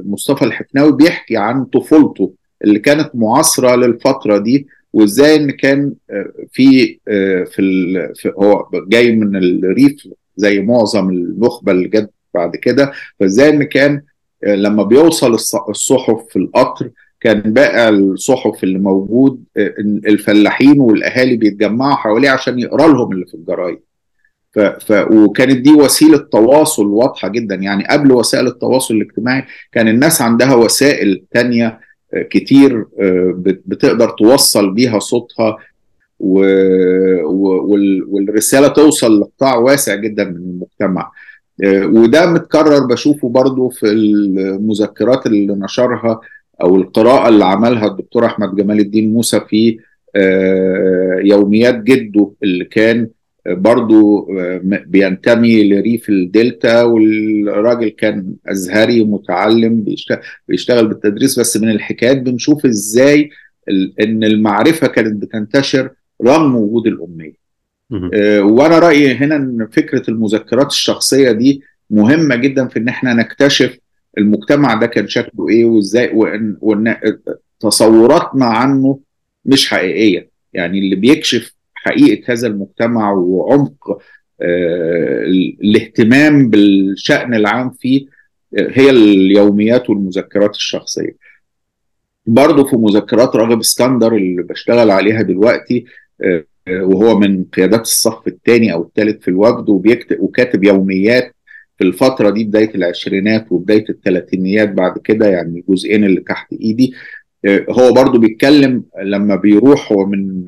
مصطفى 0.06 0.44
الحفناوي 0.44 0.92
بيحكي 0.96 1.36
عن 1.36 1.64
طفولته 1.64 2.32
اللي 2.64 2.78
كانت 2.78 3.10
معاصرة 3.14 3.76
للفترة 3.76 4.38
دي 4.38 4.66
وإزاي 4.92 5.36
إن 5.36 5.50
كان 5.50 5.92
في 6.52 6.98
في, 7.50 8.12
في 8.14 8.32
هو 8.38 8.68
جاي 8.88 9.12
من 9.16 9.36
الريف 9.36 10.08
زي 10.36 10.60
معظم 10.60 11.08
النخبه 11.10 11.72
اللي 11.72 11.88
جت 11.88 12.10
بعد 12.34 12.56
كده. 12.56 12.92
فإزاي 13.20 13.48
إن 13.50 13.62
كان 13.62 14.02
لما 14.46 14.82
بيوصل 14.82 15.34
الصحف 15.68 16.24
في 16.30 16.36
القطر 16.36 16.90
كان 17.20 17.40
بائع 17.40 17.88
الصحف 17.88 18.64
اللي 18.64 18.78
موجود 18.78 19.44
الفلاحين 20.06 20.80
والأهالي 20.80 21.36
بيتجمعوا 21.36 21.94
حواليه 21.94 22.30
عشان 22.30 22.58
يقرا 22.58 22.88
لهم 22.88 23.12
اللي 23.12 23.26
في 23.26 23.34
الجرايد. 23.34 23.78
ف... 24.52 24.58
ف... 24.58 24.92
وكانت 25.10 25.58
دي 25.58 25.72
وسيلة 25.72 26.18
تواصل 26.18 26.86
واضحة 26.86 27.28
جدا. 27.28 27.54
يعني 27.54 27.86
قبل 27.86 28.12
وسائل 28.12 28.46
التواصل 28.46 28.94
الاجتماعي 28.94 29.44
كان 29.72 29.88
الناس 29.88 30.22
عندها 30.22 30.54
وسائل 30.54 31.24
تانية 31.30 31.80
كتير 32.30 32.86
بتقدر 33.66 34.10
توصل 34.10 34.74
بيها 34.74 34.98
صوتها 34.98 35.56
و... 36.20 36.40
وال... 37.72 38.04
والرسالة 38.08 38.68
توصل 38.68 39.20
لقطاع 39.20 39.56
واسع 39.56 39.94
جدا 39.94 40.24
من 40.24 40.36
المجتمع. 40.36 41.10
وده 41.66 42.26
متكرر 42.32 42.86
بشوفه 42.86 43.28
برضو 43.28 43.68
في 43.68 43.86
المذكرات 43.86 45.26
اللي 45.26 45.54
نشرها 45.54 46.20
أو 46.62 46.76
القراءة 46.76 47.28
اللي 47.28 47.44
عملها 47.44 47.86
الدكتور 47.86 48.26
أحمد 48.26 48.56
جمال 48.56 48.78
الدين 48.80 49.12
موسى 49.12 49.40
في 49.48 49.78
يوميات 51.24 51.82
جده 51.82 52.32
اللي 52.42 52.64
كان 52.64 53.08
برضو 53.46 54.28
بينتمي 54.86 55.68
لريف 55.68 56.08
الدلتا 56.08 56.82
والراجل 56.82 57.88
كان 57.88 58.34
أزهري 58.46 59.04
متعلم 59.04 59.84
بيشتغل 60.48 60.88
بالتدريس 60.88 61.38
بس 61.40 61.56
من 61.56 61.70
الحكايات 61.70 62.16
بنشوف 62.16 62.66
إزاي 62.66 63.30
إن 64.00 64.24
المعرفة 64.24 64.86
كانت 64.86 65.22
بتنتشر 65.22 65.90
رغم 66.22 66.56
وجود 66.56 66.86
الأمية. 66.86 67.47
وأنا 68.40 68.78
رأيي 68.78 69.14
هنا 69.14 69.36
إن 69.36 69.68
فكرة 69.72 70.02
المذكرات 70.10 70.66
الشخصية 70.70 71.32
دي 71.32 71.62
مهمة 71.90 72.36
جدا 72.36 72.68
في 72.68 72.78
إن 72.78 72.88
إحنا 72.88 73.14
نكتشف 73.14 73.78
المجتمع 74.18 74.74
ده 74.74 74.86
كان 74.86 75.08
شكله 75.08 75.48
إيه 75.48 75.64
وإزاي 75.64 76.10
وان, 76.14 76.56
وإن 76.60 76.96
تصوراتنا 77.60 78.44
عنه 78.44 78.98
مش 79.44 79.68
حقيقية. 79.70 80.28
يعني 80.52 80.78
اللي 80.78 80.96
بيكشف 80.96 81.52
حقيقة 81.74 82.32
هذا 82.32 82.46
المجتمع 82.46 83.12
وعمق 83.12 83.98
آه 84.42 85.24
الاهتمام 85.64 86.50
بالشأن 86.50 87.34
العام 87.34 87.70
فيه 87.70 88.06
آه 88.58 88.68
هي 88.72 88.90
اليوميات 88.90 89.90
والمذكرات 89.90 90.54
الشخصية. 90.56 91.16
برضه 92.26 92.64
في 92.70 92.76
مذكرات 92.76 93.36
راغب 93.36 93.58
اسكندر 93.60 94.16
اللي 94.16 94.42
بشتغل 94.42 94.90
عليها 94.90 95.22
دلوقتي 95.22 95.84
آه 96.22 96.44
وهو 96.70 97.18
من 97.18 97.44
قيادات 97.44 97.80
الصف 97.80 98.26
الثاني 98.28 98.72
أو 98.72 98.82
الثالث 98.82 99.22
في 99.22 99.28
الوفد 99.28 99.68
وبيكتب 99.68 100.20
وكاتب 100.20 100.64
يوميات 100.64 101.34
في 101.78 101.84
الفترة 101.84 102.30
دي 102.30 102.44
بداية 102.44 102.74
العشرينات 102.74 103.52
وبداية 103.52 103.84
الثلاثينيات 103.90 104.72
بعد 104.72 104.98
كده 104.98 105.26
يعني 105.26 105.64
الجزئين 105.68 106.04
اللي 106.04 106.20
تحت 106.20 106.52
إيدي. 106.52 106.94
هو 107.70 107.92
برضو 107.92 108.18
بيتكلم 108.18 108.84
لما 109.02 109.36
بيروح 109.36 109.92
هو 109.92 110.06
من 110.06 110.44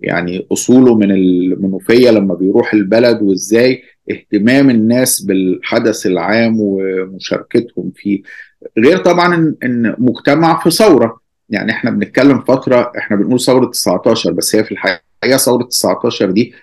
يعني 0.00 0.46
أصوله 0.52 0.94
من 0.98 1.10
المنوفيه 1.12 2.10
لما 2.10 2.34
بيروح 2.34 2.74
البلد 2.74 3.22
وإزاي 3.22 3.82
اهتمام 4.10 4.70
الناس 4.70 5.20
بالحدث 5.22 6.06
العام 6.06 6.56
ومشاركتهم 6.60 7.92
فيه. 7.96 8.22
غير 8.78 8.98
طبعا 8.98 9.54
ان 9.64 9.94
مجتمع 9.98 10.62
في 10.62 10.70
ثورة. 10.70 11.20
يعني 11.48 11.70
إحنا 11.72 11.90
بنتكلم 11.90 12.40
فترة 12.40 12.92
إحنا 12.98 13.16
بنقول 13.16 13.40
ثورة 13.40 13.66
19 13.66 14.32
بس 14.32 14.56
هي 14.56 14.64
في 14.64 14.72
الحقيقة 14.72 15.09
ثورة 15.24 15.62
19 15.64 16.30
دي 16.30 16.54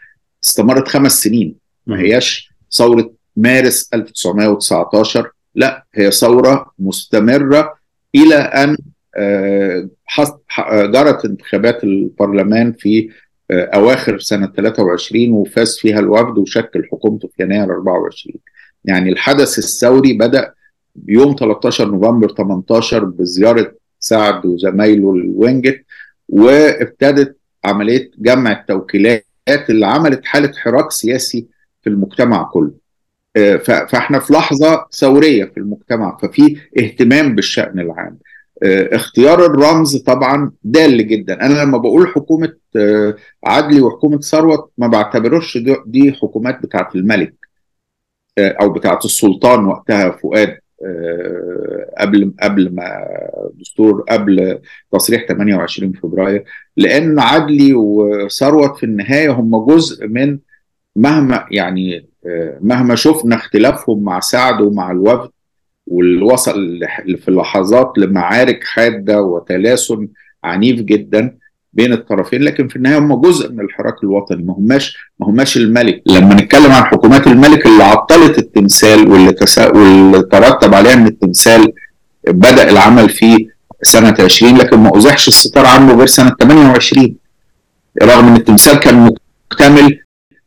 استمرت 0.43 0.87
خمس 0.87 1.23
سنين. 1.23 1.55
ما 1.87 1.99
هياش 1.99 2.53
ثورة 2.71 3.13
مارس 3.35 3.89
1919 3.93 5.31
لا 5.55 5.85
هي 5.95 6.11
ثورة 6.11 6.71
مستمرة 6.79 7.73
إلى 8.15 8.35
أن 8.35 8.77
جرت 10.91 11.25
انتخابات 11.25 11.83
البرلمان 11.83 12.73
في 12.73 13.09
أواخر 13.51 14.19
سنة 14.19 14.47
23 14.57 15.31
وفاز 15.31 15.77
فيها 15.77 15.99
الوفد 15.99 16.37
وشكل 16.37 16.87
حكومته 16.91 17.29
في 17.37 17.43
يناير 17.43 17.63
24 17.73 18.35
يعني 18.85 19.09
الحدث 19.11 19.57
الثوري 19.57 20.13
بدأ 20.13 20.53
يوم 21.07 21.35
13 21.39 21.85
نوفمبر 21.91 22.33
18 22.35 23.05
بزيارة 23.05 23.73
سعد 23.99 24.45
وزمايله 24.45 25.11
الوينجت 25.11 25.85
وابتدت 26.29 27.37
عملية 27.67 28.11
جمع 28.17 28.51
التوكيلات 28.51 29.25
اللي 29.69 29.85
عملت 29.85 30.25
حالة 30.25 30.51
حراك 30.57 30.91
سياسي 30.91 31.47
في 31.81 31.89
المجتمع 31.89 32.43
كله. 32.43 32.71
فاحنا 33.65 34.19
في 34.19 34.33
لحظة 34.33 34.85
ثورية 34.91 35.45
في 35.45 35.57
المجتمع 35.57 36.17
ففي 36.17 36.57
اهتمام 36.79 37.35
بالشأن 37.35 37.79
العام. 37.79 38.17
اختيار 38.63 39.45
الرمز 39.45 39.97
طبعا 39.97 40.51
دال 40.63 41.07
جدا. 41.07 41.45
أنا 41.45 41.63
لما 41.63 41.77
بقول 41.77 42.07
حكومة 42.07 42.53
عدلي 43.45 43.81
وحكومة 43.81 44.19
ثروت 44.19 44.71
ما 44.77 44.87
بعتبرش 44.87 45.57
دي 45.85 46.11
حكومات 46.13 46.61
بتاعة 46.63 46.89
الملك 46.95 47.33
أو 48.39 48.73
بتاعة 48.73 48.99
السلطان 49.05 49.65
وقتها 49.65 50.11
فؤاد. 50.11 50.57
قبل 51.97 52.33
قبل 52.43 52.75
ما 52.75 53.07
دستور 53.53 54.01
قبل 54.09 54.59
تصريح 54.91 55.25
28 55.27 55.91
فبراير 55.91 56.43
لأن 56.77 57.19
عدلي 57.19 57.73
وثروت 57.73 58.77
في 58.77 58.83
النهاية 58.83 59.31
هم 59.31 59.65
جزء 59.65 60.07
من 60.07 60.39
مهما 60.95 61.45
يعني 61.51 62.09
مهما 62.61 62.95
شفنا 62.95 63.35
اختلافهم 63.35 64.03
مع 64.03 64.19
سعد 64.19 64.61
ومع 64.61 64.91
الوفد 64.91 65.29
واللي 65.87 66.25
وصل 66.25 66.79
في 67.17 67.27
اللحظات 67.27 67.93
لمعارك 67.97 68.63
حاده 68.63 69.21
وتلاسن 69.21 70.07
عنيف 70.43 70.81
جدا. 70.81 71.37
بين 71.77 71.93
الطرفين 71.93 72.41
لكن 72.43 72.67
في 72.67 72.75
النهاية 72.75 72.97
هم 72.97 73.21
جزء 73.21 73.51
من 73.51 73.59
الحراك 73.59 74.03
الوطني. 74.03 74.43
ما 74.43 74.53
هماش 74.53 74.97
ما 75.19 75.27
هماش 75.27 75.57
الملك. 75.57 76.01
لما 76.05 76.33
نتكلم 76.33 76.71
عن 76.71 76.83
حكومات 76.83 77.27
الملك 77.27 77.65
اللي 77.67 77.83
عطلت 77.83 78.37
التمثال 78.37 79.11
واللي, 79.11 79.31
تسا... 79.31 79.67
واللي 79.67 80.21
ترتب 80.23 80.73
عليها 80.73 80.93
إن 80.93 81.07
التمثال 81.07 81.73
بدأ 82.27 82.69
العمل 82.69 83.09
فيه 83.09 83.37
سنة 83.83 84.15
20 84.19 84.57
لكن 84.57 84.77
ما 84.77 84.97
ازحش 84.97 85.27
الستار 85.27 85.65
عنه 85.65 85.93
غير 85.93 86.05
سنة 86.07 86.35
28 86.39 87.15
رغم 88.03 88.27
إن 88.27 88.35
التمثال 88.35 88.79
كان 88.79 89.09
مكتمل 89.51 89.99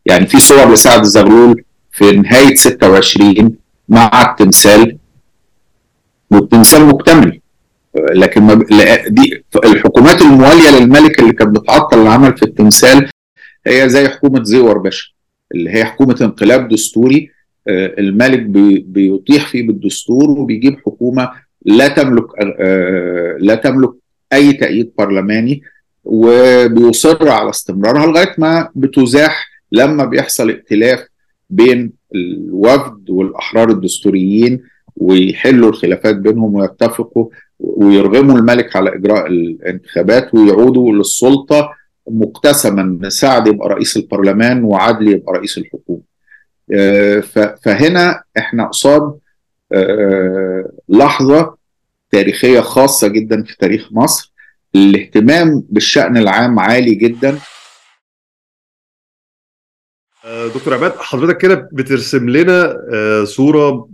يعني 0.07 0.27
في 0.27 0.39
صور 0.41 0.73
لسعد 0.73 1.01
الزغلول 1.01 1.65
في 1.93 2.11
نهاية 2.13 2.55
26 2.55 3.51
مع 3.89 4.31
التمثال 4.31 4.97
والتمثال 6.31 6.87
مكتمل. 6.87 7.41
لكن 7.95 8.59
دي 9.09 9.45
الحكومات 9.65 10.23
الموالية 10.23 10.81
للملك 10.81 11.21
اللي 11.21 11.33
كانت 11.33 11.59
بتعطل 11.59 12.03
العمل 12.03 12.37
في 12.37 12.43
التمثال 12.43 13.11
هي 13.67 13.89
زي 13.89 14.09
حكومة 14.09 14.43
زيور 14.43 14.79
باشا 14.79 15.09
اللي 15.55 15.71
هي 15.71 15.85
حكومة 15.85 16.17
انقلاب 16.21 16.69
دستوري. 16.69 17.31
الملك 17.69 18.39
بيطيح 18.87 19.47
فيه 19.49 19.67
بالدستور 19.67 20.31
وبيجيب 20.31 20.79
حكومة 20.87 21.31
لا 21.65 21.89
تملك 21.89 22.25
لا 23.41 23.55
تملك 23.55 23.91
أي 24.33 24.53
تأييد 24.53 24.93
برلماني 24.99 25.63
وبيصر 26.05 27.29
على 27.29 27.51
استمرارها 27.51 28.07
لغاية 28.07 28.35
ما 28.39 28.69
بتزاح 28.75 29.49
لما 29.73 30.05
بيحصل 30.05 30.51
ائتلاف 30.51 31.07
بين 31.51 31.93
الوفد 32.15 33.11
والأحرار 33.11 33.71
الدستوريين 33.71 34.63
ويحلوا 34.97 35.69
الخلافات 35.69 36.17
بينهم 36.17 36.55
ويتفقوا 36.55 37.29
ويرغموا 37.61 38.39
الملك 38.39 38.77
على 38.77 38.95
إجراء 38.95 39.27
الانتخابات 39.27 40.35
ويعودوا 40.35 40.93
للسلطة 40.93 41.71
مقتسما 42.09 42.83
إن 42.83 43.11
سعد 43.11 43.47
يبقى 43.47 43.69
رئيس 43.69 43.97
البرلمان 43.97 44.65
وعدل 44.65 45.09
يبقى 45.09 45.33
رئيس 45.33 45.59
الحكومة. 45.59 46.01
فهنا 47.65 48.23
إحنا 48.39 48.67
قصاد 48.67 49.19
لحظة 50.89 51.57
تاريخية 52.11 52.61
خاصة 52.61 53.09
جدا 53.09 53.43
في 53.43 53.57
تاريخ 53.57 53.89
مصر 53.93 54.33
الاهتمام 54.75 55.63
بالشأن 55.69 56.17
العام 56.17 56.59
عالي 56.59 56.95
جدا 56.95 57.39
دكتور 60.25 60.75
عماد 60.75 60.93
حضرتك 60.99 61.39
كده 61.39 61.69
بترسم 61.73 62.29
لنا 62.29 62.77
صورة 63.25 63.89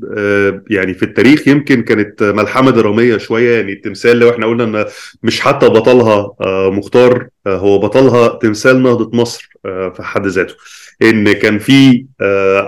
يعني 0.71 0.95
في 0.95 1.02
التاريخ 1.02 1.49
يمكن 1.49 1.83
كانت 1.83 2.23
ملحمة 2.23 2.71
درامية 2.71 3.16
شوية 3.16 3.56
يعني 3.56 3.73
التمثال 3.73 4.18
لو 4.18 4.30
إحنا 4.30 4.47
قلنا 4.47 4.64
إن 4.64 4.85
مش 5.23 5.40
حتى 5.40 5.68
بطلها 5.68 6.35
مختار 6.71 7.28
هو 7.47 7.78
بطلها 7.78 8.28
تمثال 8.28 8.83
نهضة 8.83 9.18
مصر 9.18 9.49
في 9.64 9.97
حد 10.00 10.26
ذاته. 10.26 10.54
إن 11.03 11.33
كان 11.33 11.59
في 11.59 12.05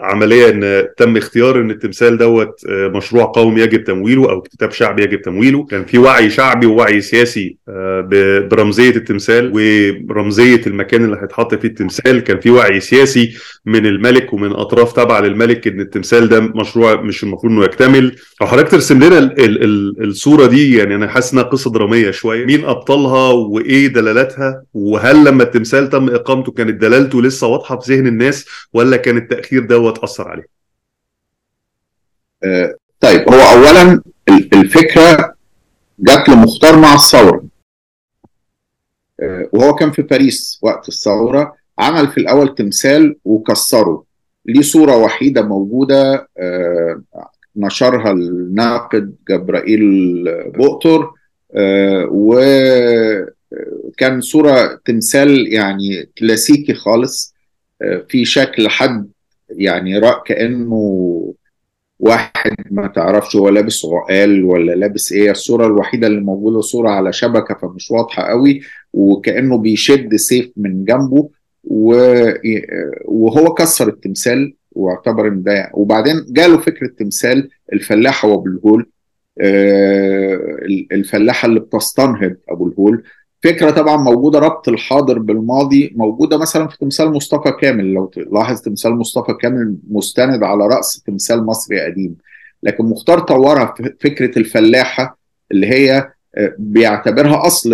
عملية 0.02 0.48
إن 0.48 0.86
تم 0.96 1.16
اختيار 1.16 1.60
إن 1.60 1.70
التمثال 1.70 2.18
دوت 2.18 2.60
مشروع 2.68 3.24
قومي 3.24 3.60
يجب 3.60 3.84
تمويله 3.84 4.30
أو 4.30 4.40
كتاب 4.40 4.70
شعبي 4.70 5.02
يجب 5.02 5.22
تمويله. 5.22 5.64
كان 5.64 5.84
في 5.84 5.98
وعي 5.98 6.30
شعبي 6.30 6.66
ووعي 6.66 7.00
سياسي 7.00 7.56
برمزية 8.50 8.96
التمثال 8.96 9.52
ورمزيه 9.54 10.60
المكان 10.66 11.04
اللي 11.04 11.18
هيتحط 11.22 11.54
فيه 11.54 11.68
التمثال. 11.68 12.18
كان 12.20 12.40
في 12.40 12.50
وعي 12.50 12.80
سياسي 12.80 13.30
من 13.66 13.86
الملك 13.86 14.32
ومن 14.32 14.52
أطراف 14.52 14.92
تابعة 14.92 15.20
للملك 15.20 15.66
إن 15.66 15.80
التمثال 15.80 16.28
ده 16.28 16.40
مشروع 16.40 17.00
مش 17.02 17.22
المفروض 17.22 17.52
إنه 17.52 17.64
يكتمل. 17.64 18.16
لو 18.40 18.46
حضرتك 18.46 18.70
ترسم 18.70 19.04
لنا 19.04 19.18
ال 19.18 19.40
ال 19.44 19.64
ال 19.64 20.08
الصورة 20.08 20.46
دي 20.46 20.76
يعني 20.76 20.94
أنا 20.94 21.08
حاسس 21.08 21.32
إنها 21.32 21.42
قصة 21.42 21.72
درامية 21.72 22.10
شوية. 22.10 22.44
مين 22.44 22.64
أبطالها 22.64 23.32
وإيه 23.32 23.86
دلالاتها؟ 23.86 24.62
وهل 24.74 25.24
لما 25.24 25.42
التمثال 25.42 25.88
تم 25.90 26.08
إقامته 26.08 26.52
كانت 26.52 26.80
دلالته 26.80 27.22
لسه 27.22 27.46
واضحة 27.46 27.78
في 27.78 27.94
ذهن 27.94 28.17
الناس 28.20 28.46
ولا 28.72 28.96
كان 28.96 29.16
التأخير 29.16 29.66
دوت 29.66 29.98
أثر 29.98 30.28
عليه؟ 30.28 30.46
آه 32.44 32.74
طيب 33.00 33.20
هو 33.20 33.40
اولا 33.40 34.02
الفكرة 34.52 35.34
جات 35.98 36.28
لمختار 36.28 36.78
مع 36.78 36.94
الثورة. 36.94 37.44
آه 39.20 39.48
وهو 39.52 39.74
كان 39.74 39.90
في 39.90 40.02
باريس 40.02 40.58
وقت 40.62 40.88
الثورة 40.88 41.56
عمل 41.78 42.08
في 42.08 42.18
الأول 42.18 42.54
تمثال 42.54 43.16
وكسره. 43.24 44.04
ليه 44.46 44.62
صورة 44.62 44.96
وحيدة 44.96 45.42
موجودة 45.42 46.28
آه 46.38 47.02
نشرها 47.56 48.10
الناقد 48.10 49.14
جبرائيل 49.28 49.82
بؤتر 50.50 51.10
آه 51.54 52.08
وكان 52.10 53.30
صورة 54.20 54.80
تمثال 54.84 55.52
يعني 55.52 56.10
كلاسيكي 56.18 56.74
خالص. 56.74 57.34
آه 57.34 57.37
في 58.08 58.24
شكل 58.24 58.68
حد 58.68 59.08
يعني 59.50 59.98
رأى 59.98 60.20
كأنه 60.26 61.34
واحد 62.00 62.54
ما 62.70 62.86
تعرفش 62.86 63.36
هو 63.36 63.48
لابس 63.48 63.84
عقال 63.84 64.44
ولا 64.44 64.72
لابس 64.72 65.12
إيه 65.12 65.30
الصورة 65.30 65.66
الوحيدة 65.66 66.06
اللي 66.06 66.20
موجودة 66.20 66.60
صورة 66.60 66.90
على 66.90 67.12
شبكة 67.12 67.54
فمش 67.54 67.90
واضحة 67.90 68.22
قوي 68.22 68.60
وكأنه 68.92 69.58
بيشد 69.58 70.16
سيف 70.16 70.50
من 70.56 70.84
جنبه 70.84 71.28
وهو 71.64 73.54
كسر 73.54 73.88
التمثال 73.88 74.54
واعتبر 74.72 75.28
إن 75.28 75.42
ده 75.42 75.70
وبعدين 75.74 76.14
جاله 76.28 76.58
فكرة 76.58 76.86
تمثال 76.98 77.48
الفلاحه 77.72 78.28
وابو 78.28 78.46
الهول 78.46 78.86
الفلاحة 80.92 81.48
اللي 81.48 81.60
بتستنهض 81.60 82.34
أبو 82.48 82.68
الهول 82.68 83.02
فكرة 83.42 83.70
طبعا 83.70 83.96
موجودة 83.96 84.38
ربط 84.38 84.68
الحاضر 84.68 85.18
بالماضي 85.18 85.92
موجودة 85.96 86.38
مثلا 86.38 86.68
في 86.68 86.78
تمثال 86.78 87.12
مصطفى 87.12 87.52
كامل. 87.60 87.92
لو 87.92 88.06
تلاحظ 88.06 88.60
تمثال 88.60 88.96
مصطفى 88.96 89.34
كامل 89.34 89.76
مستند 89.90 90.42
على 90.42 90.66
رأس 90.66 91.02
تمثال 91.06 91.46
مصري 91.46 91.80
قديم. 91.80 92.16
لكن 92.62 92.84
مختار 92.84 93.18
طورها 93.18 93.74
في 93.76 93.94
فكرة 94.00 94.38
الفلاحة 94.38 95.18
اللي 95.52 95.66
هي 95.66 96.10
بيعتبرها 96.58 97.46
أصل 97.46 97.70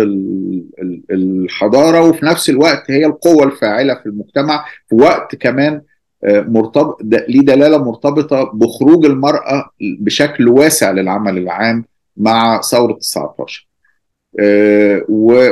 الحضارة 1.11 2.09
وفي 2.09 2.25
نفس 2.25 2.49
الوقت 2.49 2.91
هي 2.91 3.05
القوة 3.05 3.43
الفاعلة 3.43 3.93
في 3.95 4.05
المجتمع 4.05 4.65
في 4.89 4.95
وقت 4.95 5.35
كمان 5.35 5.81
مرتبط 6.27 6.97
ليه 7.03 7.41
دلالة 7.41 7.77
مرتبطة 7.77 8.43
بخروج 8.53 9.05
المرأة 9.05 9.69
بشكل 9.99 10.47
واسع 10.47 10.91
للعمل 10.91 11.37
العام 11.37 11.85
مع 12.17 12.61
ثورة 12.61 12.93
19 12.93 13.67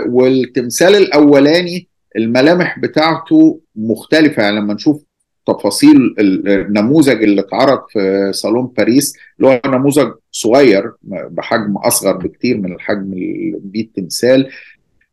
والتمثال 0.08 0.96
الأولاني 0.96 1.88
الملامح 2.16 2.80
بتاعته 2.80 3.60
مختلفة. 3.76 4.44
يعني 4.44 4.58
لما 4.58 4.74
نشوف 4.74 5.04
تفاصيل 5.48 6.16
النموذج 6.20 7.24
اللي 7.24 7.42
اتعرض 7.42 7.80
في 7.90 8.32
صالون 8.34 8.74
باريس 8.78 9.18
اللي 9.38 9.48
هو 9.48 9.62
نموذج 9.66 10.12
صغير 10.32 10.92
بحجم 11.04 11.78
أصغر 11.78 12.18
بكتير 12.18 12.58
من 12.58 12.74
الحجم 12.74 13.14
اللي 13.14 13.82
التمثال. 13.82 14.50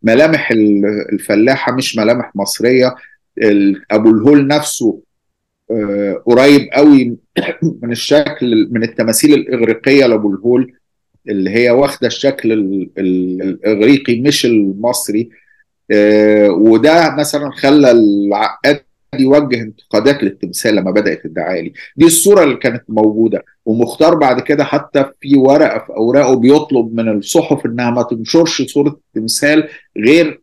ملامح 0.02 0.50
الفلاحة 1.12 1.72
مش 1.72 1.96
ملامح 1.96 2.32
مصرية. 2.34 2.94
أبو 3.90 4.10
الهول 4.10 4.46
نفسه 4.46 5.00
قريب 6.26 6.68
قوي 6.72 7.16
من 7.82 7.92
الشكل 7.92 8.68
من 8.70 8.82
التماثيل 8.82 9.34
الإغريقية 9.34 10.06
لأبو 10.06 10.34
الهول. 10.34 10.72
اللي 11.28 11.50
هي 11.50 11.70
واخدة 11.70 12.06
الشكل 12.06 12.52
الإغريقي 12.98 14.20
مش 14.20 14.46
المصري. 14.46 15.30
وده 16.48 17.14
مثلا 17.18 17.50
خلى 17.50 17.90
العقاد 17.90 18.80
يوجه 19.18 19.60
انتقادات 19.60 20.22
للتمثال 20.22 20.74
لما 20.74 20.90
بدأت 20.90 21.24
الدعاية 21.24 21.62
دي 21.62 21.74
دي 21.96 22.06
الصورة 22.06 22.44
اللي 22.44 22.56
كانت 22.56 22.82
موجودة. 22.88 23.44
ومختار 23.66 24.14
بعد 24.14 24.40
كده 24.40 24.64
حتى 24.64 25.04
في 25.20 25.36
ورقة 25.36 25.78
في 25.78 25.90
أوراقه 25.92 26.34
بيطلب 26.34 26.94
من 26.94 27.08
الصحف 27.08 27.66
إنها 27.66 27.90
ما 27.90 28.02
تنشرش 28.02 28.62
صورة 28.62 29.00
التمثال 29.16 29.68
غير 29.98 30.40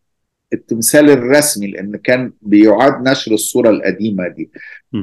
التمثال 0.54 1.10
الرسمي 1.10 1.68
لأن 1.68 1.96
كان 1.96 2.32
بيعاد 2.42 3.10
نشر 3.10 3.32
الصورة 3.34 3.70
القديمة 3.70 4.28
دي. 4.28 4.50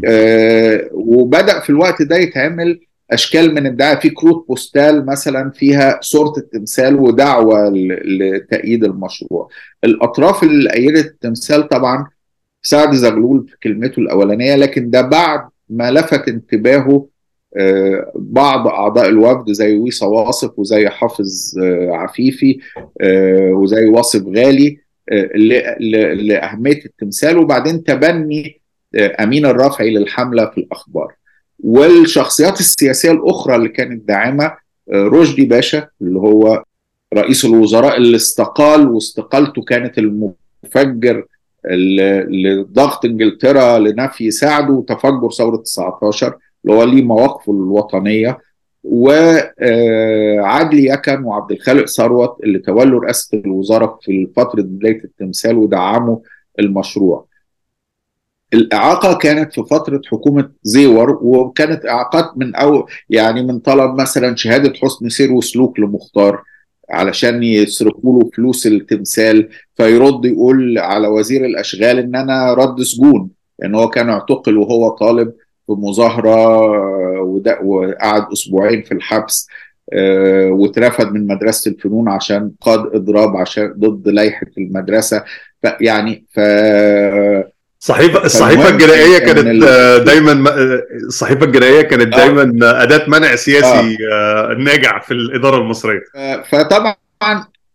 آه 0.05 0.89
وبدأ 0.93 1.61
في 1.61 1.71
الوقت 1.71 2.03
ده 2.03 2.17
يتعمل 2.17 2.81
أشكال 3.15 3.55
من 3.55 3.67
الدعاية. 3.67 3.99
في 3.99 4.11
كروت 4.11 4.45
بوستال 4.49 5.07
مثلا 5.07 5.51
فيها 5.51 5.99
صورة 6.03 6.33
التمثال 6.39 6.97
ودعوة 6.97 7.69
لتأييد 8.05 8.85
المشروع. 8.85 9.49
الأطراف 9.85 10.43
اللي 10.43 10.73
أيدت 10.75 11.07
التمثال 11.07 11.69
طبعا 11.69 12.07
سعد 12.63 12.95
زغلول 12.95 13.47
في 13.49 13.57
كلمته 13.63 14.01
الأولانية 14.01 14.57
لكن 14.57 14.91
ده 14.91 15.01
بعد 15.01 15.41
ما 15.69 15.91
لفت 15.91 16.29
انتباهه 16.29 17.07
بعض 18.15 18.67
أعضاء 18.69 19.09
الوفد 19.09 19.53
زي 19.53 19.77
ويصا 19.77 20.07
واصف 20.07 20.59
وزي 20.59 20.89
حافظ 20.89 21.59
عفيفي 21.91 22.59
وزي 23.53 23.87
واصف 23.87 24.23
غالي 24.27 24.79
لأهمية 26.15 26.85
التمثال. 26.85 27.39
وبعدين 27.39 27.85
تبني 27.85 28.61
امين 28.97 29.47
الرافعي 29.47 29.91
للحملة 29.91 30.47
في 30.51 30.59
الأخبار. 30.59 31.15
والشخصيات 31.61 32.61
السياسية 32.61 33.11
الأخرى 33.11 33.57
اللي 33.57 33.69
كانت 33.69 34.09
داعمة 34.09 34.53
رشدي 34.93 35.45
باشا 35.45 35.89
اللي 36.03 36.19
هو 36.19 36.65
رئيس 37.15 37.45
الوزراء 37.45 37.97
اللي 37.97 38.17
استقال 38.17 38.89
واستقالته 38.89 39.63
كانت 39.63 39.99
المفجر 39.99 41.27
لضغط 42.29 43.05
إنجلترا 43.05 43.79
لنفي 43.79 44.31
ساعده 44.31 44.73
وتفجر 44.73 45.31
ثورة 45.31 45.57
19 45.57 46.39
اللي 46.65 46.77
هو 46.77 46.85
ليه 46.85 47.03
مواقفه 47.03 47.53
الوطنية 47.53 48.39
وعدلي 48.85 50.85
يكن 50.87 51.25
وعبد 51.25 51.53
الخالق 51.53 51.85
ثروت 51.87 52.37
اللي 52.45 52.59
تولوا 52.59 53.01
رئاسة 53.01 53.39
الوزاره 53.39 53.99
في 54.03 54.29
فترة 54.37 54.63
بداية 54.63 55.05
التمثال 55.05 55.57
ودعموا 55.57 56.19
المشروع. 56.59 57.27
الإعاقة 58.55 59.19
كانت 59.19 59.53
في 59.55 59.63
فترة 59.71 60.01
حكومة 60.11 60.51
زيور 60.63 61.19
وكانت 61.23 61.87
إعاقات 61.87 62.33
من 62.37 62.55
أو 62.55 62.87
يعني 63.11 63.43
من 63.43 63.59
طلب 63.59 64.01
مثلا 64.01 64.37
شهادة 64.37 64.73
حسن 64.83 65.09
سير 65.09 65.33
وسلوك 65.33 65.81
لمختار 65.81 66.43
علشان 66.91 67.43
يصرفوا 67.43 68.23
له 68.23 68.31
فلوس 68.37 68.67
التمثال 68.67 69.49
فيرد 69.77 70.25
يقول 70.25 70.79
على 70.79 71.09
وزير 71.09 71.45
الأشغال 71.45 71.99
إن 71.99 72.17
أنا 72.17 72.55
رد 72.55 72.83
سجون 72.83 73.31
لأن 73.59 73.71
يعني 73.75 73.77
هو 73.85 73.89
كان 73.89 74.09
اعتقل 74.09 74.57
وهو 74.59 74.89
طالب 74.89 75.33
في 75.67 75.73
مظاهرة 75.73 76.61
وقعد 77.63 78.33
أسبوعين 78.33 78.83
في 78.83 78.93
الحبس 78.93 79.49
واترفد 80.51 81.13
من 81.13 81.27
مدرسة 81.27 81.71
الفنون 81.71 82.09
عشان 82.09 82.53
قاد 82.61 82.81
إضراب 82.95 83.37
عشان 83.37 83.75
ضد 83.79 84.09
لائحة 84.09 84.47
المدرسة 84.59 85.25
فيعني 85.63 86.25
ف 86.33 86.41
الصحيفه 87.85 88.25
الصحيفه 88.25 88.69
الجنائية 88.69 89.19
كانت 89.19 89.65
دايما 90.07 90.45
الصحيفه 91.07 91.45
الجنائية 91.47 91.83
كانت 91.83 92.17
دايما 92.17 92.43
أداة 92.83 93.05
منع 93.09 93.37
سياسي 93.37 93.97
آه. 94.13 94.57
ناجع 94.59 95.01
في 95.01 95.11
الإدارة 95.11 95.57
المصرية. 95.57 96.01
فطبعا 96.51 96.97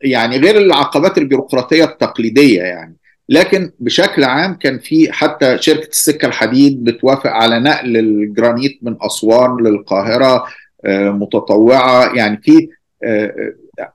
يعني 0.01 0.37
غير 0.37 0.57
العقبات 0.57 1.17
البيروقراطية 1.17 1.83
التقليدية 1.83 2.61
يعني 2.61 2.95
لكن 3.29 3.71
بشكل 3.79 4.23
عام 4.23 4.53
كان 4.53 4.79
في 4.79 5.11
حتى 5.11 5.57
شركة 5.61 5.87
السكة 5.87 6.25
الحديد 6.25 6.83
بتوافق 6.83 7.29
على 7.29 7.59
نقل 7.59 7.97
الجرانيت 7.97 8.79
من 8.81 8.95
أسوان 9.01 9.57
للقاهرة 9.63 10.45
متطوعة. 10.85 12.15
يعني 12.15 12.41
في 12.43 12.69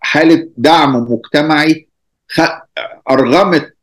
حالة 0.01 0.49
دعم 0.57 0.97
مجتمعي 0.97 1.89
أرغمت 3.11 3.75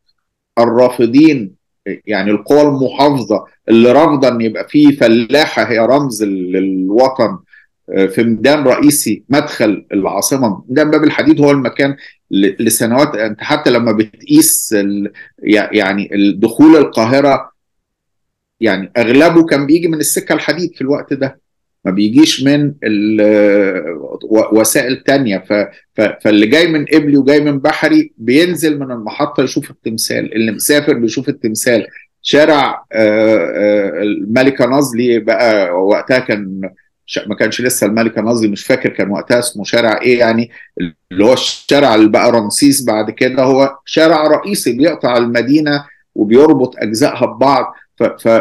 الرافضين 0.60 1.61
يعني 1.86 2.32
القوى 2.32 2.62
المحافظة 2.62 3.46
اللي 3.70 3.92
رافضة 3.92 4.28
إن 4.28 4.42
يبقى 4.42 4.68
في 4.70 4.92
فلاحة 4.92 5.64
هي 5.64 5.80
رمز 5.80 6.24
للوطن 6.24 7.40
في 7.88 8.24
ميدان 8.24 8.64
رئيسي 8.64 9.24
مدخل 9.30 9.86
العاصمة. 9.94 10.64
ميدان 10.70 10.92
باب 10.92 11.04
الحديد 11.04 11.42
هو 11.42 11.52
المكان 11.52 11.96
لسنوات 12.32 13.16
أنت 13.16 13.42
حتى 13.44 13.70
لما 13.70 13.92
بتقيس 13.92 14.76
يعني 15.72 16.10
دخول 16.40 16.76
القاهرة 16.76 17.52
يعني 18.60 18.92
أغلبه 18.98 19.46
كان 19.46 19.66
بيجي 19.66 19.88
من 19.88 20.00
السكة 20.00 20.34
الحديد 20.34 20.76
في 20.76 20.82
الوقت 20.82 21.14
ده. 21.14 21.41
ما 21.86 21.92
بيجيش 21.92 22.44
من 22.44 22.74
وسائل 24.52 25.04
تانية. 25.04 25.44
فاللي 25.96 26.48
جاي 26.48 26.68
من 26.68 26.86
قبلي 26.86 27.18
وجاي 27.18 27.40
من 27.40 27.60
بحري 27.60 28.14
بينزل 28.18 28.80
من 28.80 28.92
المحطة 28.92 29.44
يشوف 29.44 29.72
التمثال. 29.72 30.34
اللي 30.34 30.52
مسافر 30.52 30.94
بيشوف 30.94 31.30
التمثال. 31.30 31.88
شارع 32.22 32.86
الملكة 34.02 34.66
نازلي 34.66 35.20
بقى 35.20 35.72
وقتها 35.84 36.20
كان 36.20 36.72
ما 37.28 37.36
كانش 37.36 37.62
لسه 37.62 37.88
الملكة 37.88 38.22
نازلي 38.22 38.48
مش 38.48 38.66
فاكر 38.66 38.90
كان 38.90 39.10
وقتها 39.10 39.40
اسمه 39.40 39.64
شارع 39.64 40.02
إيه 40.02 40.20
يعني. 40.20 40.52
اللي 41.12 41.26
هو 41.26 41.34
الشارع 41.34 41.96
اللي 41.96 42.10
بقى 42.10 42.32
رمسيس 42.32 42.86
بعد 42.86 43.12
كده 43.12 43.44
هو 43.44 43.76
شارع 43.86 44.28
رئيسي 44.28 44.78
بيقطع 44.78 45.18
المدينة 45.18 45.86
وبيربط 46.16 46.76
أجزائها 46.78 47.26
ببعض. 47.26 47.74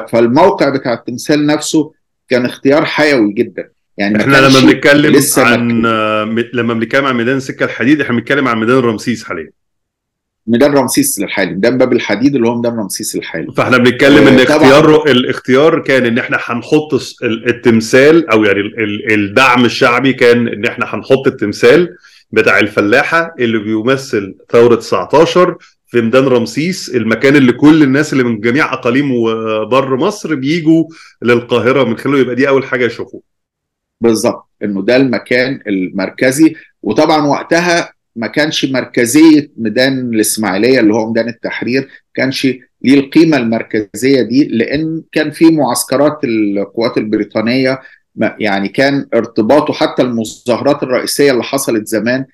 فالموقع 0.09 0.68
بتاع 0.68 0.92
التمثال 0.92 1.46
نفسه 1.46 1.92
كان 2.31 2.45
اختيار 2.45 2.85
حيوي 2.85 3.33
جدا. 3.33 3.71
يعني 3.99 4.21
إحنا 4.21 4.37
لما 4.37 4.61
بنتكلم 4.61 5.12
لسه 5.12 5.45
عن 5.45 5.83
لما 6.53 6.75
بنتكلم 6.75 7.07
عن 7.07 7.16
ميدان 7.16 7.40
سكة 7.40 7.64
الحديد 7.64 8.01
إحنا 8.01 8.16
بنتكلم 8.16 8.49
عن 8.49 8.61
ميدان 8.61 8.79
رمسيس 8.79 9.25
حاليا. 9.25 9.51
ميدان 10.47 10.73
رمسيس 10.73 11.19
الحالي 11.23 11.51
ميدان 11.55 11.79
باب 11.79 11.93
الحديد 11.93 12.35
اللي 12.35 12.49
هو 12.49 12.57
ميدان 12.57 12.79
رمسيس 12.79 13.16
الحالي. 13.16 13.53
فإحنا 13.57 13.79
بنتكلم 13.79 14.27
إن 14.29 14.40
اختيار 14.40 15.11
الاختيار 15.11 15.79
كان 15.79 16.07
إن 16.07 16.19
إحنا 16.19 16.38
هنحط 16.40 16.95
التمثال 17.25 18.31
أو 18.31 18.45
يعني 18.45 18.61
الدعم 19.14 19.64
الشعبي 19.64 20.12
كان 20.12 20.49
إن 20.49 20.64
إحنا 20.64 20.95
هنحط 20.95 21.27
التمثال 21.27 21.97
بتاع 22.31 22.59
الفلاحة 22.59 23.35
اللي 23.38 23.59
بيمثل 23.59 24.35
ثورة 24.53 24.75
19 24.75 25.57
في 25.90 26.00
ميدان 26.00 26.24
رمسيس 26.24 26.88
المكان 26.94 27.37
اللي 27.37 27.53
كل 27.53 27.83
الناس 27.83 28.12
اللي 28.12 28.24
من 28.24 28.40
جميع 28.40 28.72
أقاليم 28.72 29.12
وبر 29.12 29.96
مصر 29.96 30.35
بيجوا 30.35 30.85
للقاهرة 31.22 31.85
من 31.85 31.96
خلاله 31.96 32.18
يبقى 32.18 32.35
دي 32.35 32.48
أول 32.48 32.64
حاجة 32.64 32.85
يشوفوها. 32.85 33.22
بالظبط 34.00 34.48
إنه 34.62 34.83
ده 34.83 34.96
المكان 34.96 35.61
المركزي. 35.66 36.55
وطبعا 36.83 37.26
وقتها 37.26 37.92
ما 38.16 38.26
كانش 38.26 38.64
مركزية 38.64 39.50
ميدان 39.57 40.14
الإسماعيلية 40.14 40.81
اللي 40.81 40.94
هو 40.94 41.07
ميدان 41.07 41.29
التحرير 41.29 41.88
كانش 42.14 42.46
ليه 42.83 43.00
القيمة 43.00 43.37
المركزية 43.37 44.22
دي 44.22 44.44
لأن 44.48 45.03
كان 45.12 45.31
في 45.31 45.44
معسكرات 45.50 46.20
القوات 46.24 46.98
البريطانية 46.98 47.81
يعني 48.38 48.68
كان 48.68 49.07
ارتباطه 49.14 49.72
حتى 49.72 50.03
المظاهرات 50.03 50.83
الرئيسية 50.83 51.33
اللي 51.33 51.42
حصلت 51.42 51.87
زمان 51.87 52.24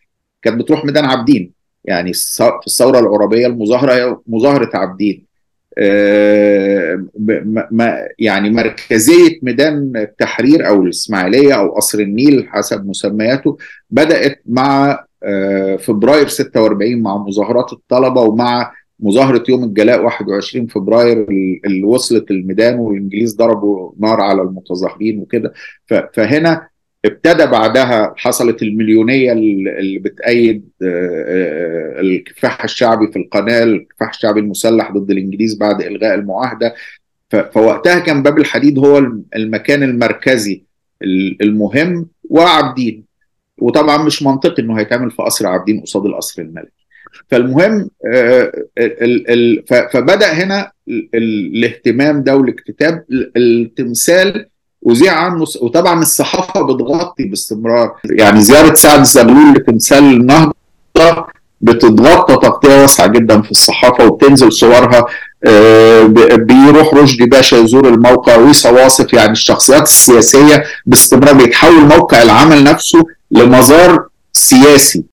كانت 0.42 0.60
بتروح 0.62 0.84
ميدان 0.84 1.04
عابدين. 1.04 1.55
يعني 1.87 2.12
في 2.12 2.66
الثورة 2.66 2.99
العربية 2.99 3.46
المظاهرة 3.46 3.92
هي 3.92 4.16
مظاهرة 4.27 4.70
عابدين. 4.75 5.27
يعني 8.18 8.51
مركزية 8.51 9.38
ميدان 9.42 9.92
التحرير 9.96 10.68
أو 10.68 10.83
الإسماعيلية 10.83 11.55
أو 11.55 11.75
قصر 11.75 11.99
النيل 11.99 12.49
حسب 12.49 12.87
مسمياته 12.87 13.57
بدأت 13.90 14.42
مع 14.46 15.05
فبراير 15.79 16.29
46 16.29 17.03
مع 17.03 17.16
مظاهرات 17.16 17.72
الطلبة 17.72 18.20
ومع 18.20 18.72
مظاهرة 19.01 19.44
يوم 19.49 19.64
الجلاء 19.64 20.05
21 20.05 20.66
فبراير 20.66 21.27
اللي 21.64 21.85
وصلت 21.85 22.31
الميدان 22.31 22.79
والإنجليز 22.79 23.37
ضربوا 23.37 23.92
نار 23.99 24.20
على 24.20 24.42
المتظاهرين 24.42 25.18
وكده. 25.18 25.53
فهنا 26.12 26.68
ابتدى 27.06 27.46
بعدها 27.46 28.14
حصلت 28.16 28.62
المليونية 28.62 29.32
اللي 29.32 29.98
بتأيد 29.98 30.68
الكفاح 32.00 32.64
الشعبي 32.64 33.12
في 33.12 33.18
القناة 33.18 33.62
الكفاح 33.62 34.08
الشعبي 34.08 34.40
المسلح 34.40 34.92
ضد 34.92 35.10
الإنجليز 35.10 35.54
بعد 35.54 35.82
إلغاء 35.82 36.14
المعاهدة. 36.14 36.74
فوقتها 37.30 37.98
كان 37.98 38.22
باب 38.22 38.38
الحديد 38.38 38.78
هو 38.78 38.98
المكان 39.36 39.82
المركزي 39.82 40.62
المهم 41.42 42.06
وعابدين 42.30 43.04
وطبعا 43.58 44.04
مش 44.04 44.22
منطقي 44.22 44.62
إنه 44.62 44.78
هيتعمل 44.78 45.10
في 45.10 45.22
قصر 45.22 45.46
عابدين 45.46 45.80
قصاد 45.80 46.06
القصر 46.06 46.42
الملكي. 46.42 46.86
فالمهم 47.28 47.90
فبدأ 49.92 50.26
هنا 50.32 50.72
الاهتمام 51.14 52.22
ده 52.22 52.36
والاكتتاب. 52.36 53.04
التمثال 53.36 54.46
وذيع 54.87 55.12
عنه 55.12 55.44
وطبعا 55.61 56.03
الصحافة 56.03 56.62
بتغطي 56.62 57.25
باستمرار. 57.25 57.96
يعني 58.05 58.40
زيارة 58.40 58.75
سعد 58.75 59.03
زغلول 59.03 59.53
لتمثال 59.55 60.05
النهضة 60.05 61.27
بتتغطى 61.61 62.35
تغطية 62.35 62.83
واسعة 62.83 63.07
جدا 63.07 63.42
في 63.42 63.51
الصحافة 63.51 64.07
وبتنزل 64.07 64.53
صورها 64.53 65.07
بيروح 66.37 66.94
رشدي 66.94 67.27
باشا 67.27 67.57
يزور 67.57 67.88
الموقع 67.88 68.37
ويسا 68.37 68.70
واصف 68.70 69.12
يعني 69.12 69.33
الشخصيات 69.33 69.83
السياسية 69.83 70.64
باستمرار 70.87 71.35
بيتحول 71.35 71.87
موقع 71.96 72.22
العمل 72.22 72.64
نفسه 72.64 73.05
لمزار 73.31 74.09
سياسي. 74.33 75.05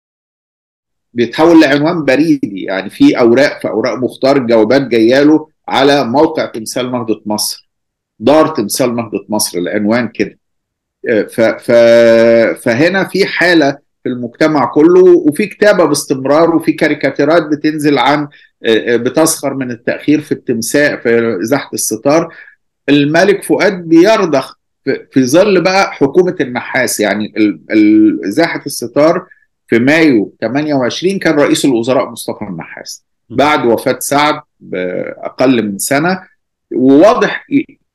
بيتحول 1.14 1.62
لعنوان 1.62 2.06
بريدي 2.06 2.64
يعني 2.64 2.90
في 2.90 3.20
أوراق 3.20 3.62
في 3.62 3.68
أوراق 3.68 3.98
مختار 3.98 4.38
جوابات 4.38 4.82
جاية 4.82 5.24
له 5.24 5.48
على 5.68 6.04
موقع 6.04 6.46
تمثال 6.46 6.92
نهضة 6.92 7.22
مصر. 7.26 7.70
دار 8.20 8.48
تمثال 8.48 8.96
نهضه 8.96 9.26
مصر 9.30 9.58
العنوان 9.58 10.08
كده. 10.08 10.40
ف 11.30 11.42
فهنا 12.62 13.04
في 13.04 13.26
حالة 13.26 13.78
في 14.04 14.10
المجتمع 14.10 14.66
كله 14.66 15.04
وفي 15.04 15.46
كتابة 15.46 15.86
باستمرار 15.86 16.56
وفي 16.56 16.72
كاريكاتيرات 16.72 17.44
بتنزل 17.48 17.98
عن 17.98 18.28
بتسخر 18.90 19.54
من 19.54 19.72
التأخير 19.72 20.22
في 20.22 20.32
التمساح 20.32 21.02
في 21.02 21.38
ازاحه 21.42 21.70
الستار. 21.74 22.36
الملك 22.90 23.44
فؤاد 23.44 23.74
بيرضخ 23.88 24.60
في 25.12 25.26
ظل 25.26 25.62
بقى 25.62 25.92
حكومة 25.92 26.36
النحاس. 26.42 27.00
يعني 27.00 27.34
ازاحه 28.28 28.62
الستار 28.66 29.28
في 29.68 29.80
مايو 29.80 30.36
28 30.42 31.20
كان 31.20 31.34
رئيس 31.36 31.66
الوزراء 31.66 32.10
مصطفى 32.10 32.46
النحاس. 32.46 33.04
بعد 33.30 33.66
وفاة 33.66 34.00
سعد 34.00 34.42
بأقل 34.60 35.66
من 35.72 35.78
سنة 35.78 36.20
وواضح 36.76 37.46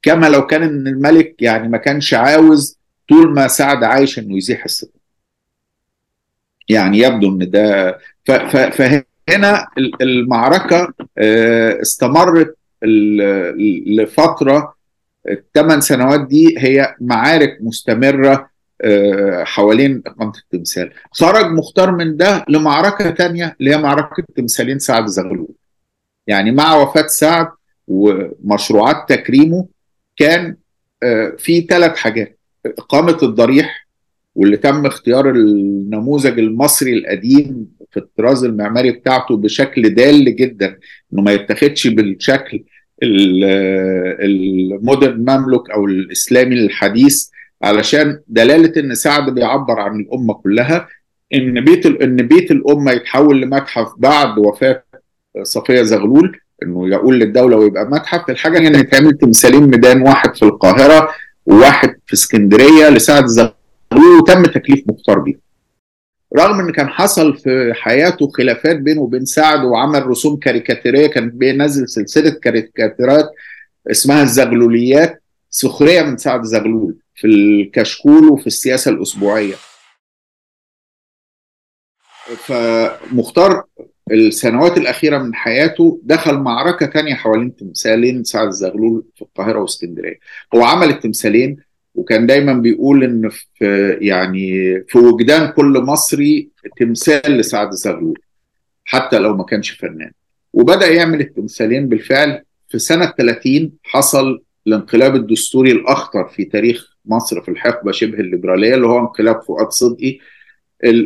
كما 0.02 0.26
لو 0.28 0.46
كان 0.46 0.62
إن 0.62 0.87
الملك 0.87 1.42
يعني 1.42 1.68
ما 1.68 1.78
كانش 1.78 2.14
عاوز 2.14 2.78
طول 3.08 3.34
ما 3.34 3.48
سعد 3.48 3.84
عايش 3.84 4.18
إنه 4.18 4.37
يزيح 4.37 4.64
الستار 4.64 4.90
يعني 6.68 6.98
يبدو 6.98 7.28
إن 7.28 7.50
ده 7.50 7.98
فهنا 8.70 9.66
المعركة 10.00 10.94
استمرت 11.82 12.56
لفترة 13.87 14.74
الثمان 15.28 15.80
سنوات 15.80 16.20
دي 16.28 16.54
هي 16.58 16.94
معارك 17.00 17.58
مستمرة 17.61 18.50
حوالين 19.44 20.02
إقامة 20.06 20.32
التمثال 20.38 20.92
خرج 21.12 21.46
مختار 21.52 21.90
من 21.96 22.16
ده 22.16 22.44
لمعركة 22.48 23.11
تانية 23.11 23.56
اللي 23.61 23.70
هي 23.74 23.78
معركة 23.78 24.22
تمثالين 24.37 24.78
سعد 24.78 25.06
زغلول. 25.06 25.48
يعني 26.26 26.50
مع 26.50 26.76
وفاة 26.76 27.06
سعد 27.06 27.48
ومشروعات 27.88 29.08
تكريمه 29.08 29.66
كان 30.18 30.57
في 31.38 31.66
ثلاث 31.70 31.96
حاجات. 31.96 32.38
إقامة 32.66 33.18
الضريح 33.22 33.88
واللي 34.35 34.57
تم 34.57 34.87
اختيار 34.87 35.31
النموذج 35.31 36.38
المصري 36.38 36.92
القديم 36.92 37.66
في 37.90 37.96
الطراز 37.96 38.44
المعماري 38.44 38.90
بتاعته 38.90 39.37
بشكل 39.37 39.94
دال 39.94 40.37
جدا 40.37 40.78
إنه 41.12 41.22
ما 41.22 41.33
يتخذش 41.33 41.87
بالشكل 41.87 42.64
المودرن 44.22 45.20
مملوك 45.20 45.70
أو 45.70 45.85
الإسلامي 45.87 46.54
الحديث 46.54 47.28
علشان 47.62 48.20
دلالة 48.28 48.81
إن 48.81 48.94
سعد 48.94 49.35
بيعبر 49.35 49.81
عن 49.81 50.00
الأمة 50.00 50.35
كلها 50.35 50.88
إن 51.35 51.64
بيت 51.64 51.87
إن 51.87 52.16
بيت 52.16 52.50
الأمة 52.50 52.92
يتحول 52.92 53.40
لمتحف 53.40 53.88
بعد 53.98 54.38
وفاة 54.38 54.85
صفية 55.42 55.83
زغلول. 55.83 56.38
إنه 56.62 56.88
يقول 56.88 57.18
للدولة 57.21 57.57
ويبقى 57.57 57.85
متحف. 57.85 58.31
الحاجة 58.31 58.59
ان 58.59 58.75
يتعمل 58.75 59.18
تمثالين 59.18 59.62
ميدان 59.62 60.03
واحد 60.03 60.37
في 60.37 60.42
القاهرة 60.42 61.11
وواحد 61.47 61.97
في 62.07 62.12
اسكندرية 62.14 62.88
لسعد 62.88 63.27
زغلول 63.27 64.18
وتم 64.21 64.42
تكليف 64.42 64.85
مختار 64.87 65.18
بيه 65.18 65.40
رغم 66.37 66.61
إن 66.61 66.73
كان 66.73 66.88
حصل 66.88 67.37
في 67.37 67.73
حياته 67.75 68.31
خلافات 68.31 68.77
بينه 68.77 69.01
وبين 69.01 69.25
سعد 69.25 69.64
وعمل 69.64 70.07
رسوم 70.07 70.37
كاريكاتيرية 70.37 71.07
كان 71.07 71.31
بينزل 71.31 71.88
سلسلة 71.88 72.31
كاريكاتيرات 72.31 73.31
اسمها 73.90 74.23
الزغلوليات 74.23 75.23
سخرية 75.51 76.03
من 76.03 76.16
سعد 76.16 76.42
زغلول 76.42 76.97
في 77.14 77.27
الكشكول 77.27 78.29
وفي 78.29 78.47
السياسة 78.47 78.90
الأسبوعية. 78.90 79.55
فمختار 82.37 83.64
السنوات 84.12 84.79
الأخيرة 84.79 85.18
من 85.18 85.35
حياته 85.35 86.01
دخل 86.05 86.38
معركة 86.38 86.87
تانية 86.87 87.14
حوالين 87.14 87.57
تمثالين 87.57 88.25
سعد 88.25 88.51
زغلول 88.51 89.05
في 89.14 89.23
القاهرة 89.23 89.59
واسكندرية. 89.59 90.18
هو 90.55 90.62
عمل 90.62 90.88
التمثالين 90.88 91.57
وكان 91.94 92.27
دايما 92.27 92.53
بيقول 92.53 93.05
إن 93.05 93.29
في 93.29 93.99
يعني 94.01 94.81
في 94.88 94.99
وجدان 94.99 95.51
كل 95.51 95.83
مصري 95.87 96.51
تمثال 96.77 97.33
لسعد 97.33 97.71
زغلول 97.71 98.18
حتى 98.85 99.18
لو 99.18 99.37
ما 99.37 99.44
كانش 99.44 99.71
فنان. 99.71 100.12
وبدأ 100.53 100.87
يعمل 100.87 101.21
التمثالين 101.21 101.88
بالفعل 101.88 102.42
في 102.68 102.79
سنة 102.79 103.14
30 103.18 103.73
حصل 103.83 104.42
الانقلاب 104.66 105.16
الدستوري 105.16 105.73
الأخطر 105.73 106.29
في 106.29 106.44
تاريخ 106.44 106.97
مصر 107.05 107.40
في 107.40 107.51
الحقبة 107.51 107.92
شبه 107.92 108.21
الليبرالية 108.21 108.75
اللي 108.75 108.87
هو 108.87 108.99
انقلاب 108.99 109.42
فؤاد 109.42 109.71
صدقي 109.71 110.18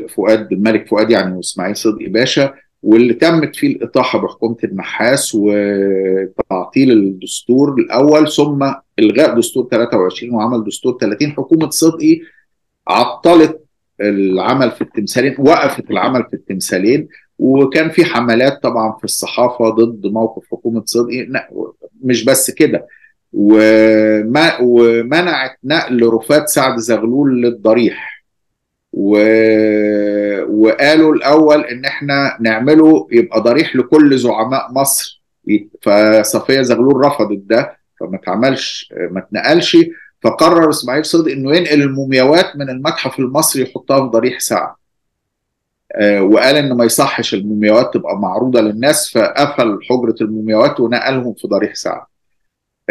فؤاد 0.09 0.53
الملك 0.53 0.89
فؤاد 0.89 1.11
يعني 1.11 1.37
واسماعيل 1.37 1.77
صدقي 1.77 2.07
باشا. 2.07 2.55
واللي 2.83 3.15
تمت 3.15 3.57
فيه 3.57 3.69
الإطاحة 3.77 4.19
بحكومة 4.19 4.57
النحاس 4.65 5.35
وتعطيل 5.35 6.91
الدستور 6.91 7.75
الأول 7.75 8.33
ثم 8.33 8.73
إلغاء 8.99 9.39
دستور 9.39 9.69
23 9.71 10.35
وعمل 10.35 10.65
دستور 10.65 10.99
30 11.01 11.33
حكومة 11.33 11.71
صدقي 11.71 12.21
عطلت 12.89 13.65
العمل 14.01 14.71
في 14.71 14.83
التمثالين 14.83 15.37
وقفت 15.39 15.91
العمل 15.91 16.25
في 16.31 16.35
التمثالين. 16.35 17.09
وكان 17.39 17.91
في 17.91 18.05
حملات 18.05 18.63
طبعا 18.63 18.97
في 18.99 19.05
الصحافة 19.05 19.69
ضد 19.71 20.07
موقف 20.07 20.43
حكومة 20.51 20.83
صدقي 20.87 21.29
مش 22.01 22.25
بس 22.25 22.51
كده. 22.51 22.87
ومنعت 24.61 25.59
نقل 25.65 26.07
رفات 26.07 26.49
سعد 26.49 26.79
زغلول 26.79 27.43
للضريح. 27.43 28.22
و... 28.93 29.17
وقالوا 30.49 31.15
الأول 31.15 31.61
إن 31.65 31.85
إحنا 31.85 32.37
نعمله 32.41 33.09
يبقى 33.13 33.41
ضريح 33.41 33.77
لكل 33.77 34.19
زعماء 34.19 34.73
مصر. 34.73 35.23
فصفية 35.83 36.63
زغلول 36.63 36.97
رفضت 37.07 37.39
ده 37.47 37.77
فما 38.01 38.17
اتعملش 38.17 38.93
ما 39.11 39.19
اتنقلش. 39.21 39.77
فقرر 40.23 40.71
إسماعيل 40.71 41.05
صدقي 41.05 41.33
إنه 41.33 41.57
ينقل 41.57 41.83
المومياوات 41.83 42.57
من 42.57 42.71
المتحف 42.71 43.19
المصري 43.19 43.63
يحطها 43.63 44.01
في 44.01 44.07
ضريح 44.11 44.41
سعد 44.41 44.75
آه 45.95 46.23
وقال 46.23 46.57
إن 46.57 46.73
ما 46.73 46.85
يصحش 46.85 47.35
المومياوات 47.35 47.95
تبقى 47.95 48.19
معروضة 48.19 48.61
للناس 48.61 49.11
فقفل 49.19 49.79
حجرة 49.91 50.15
المومياوات 50.21 50.81
ونقلهم 50.81 51.35
في 51.35 51.49
ضريح 51.49 51.75
سعد 51.75 52.03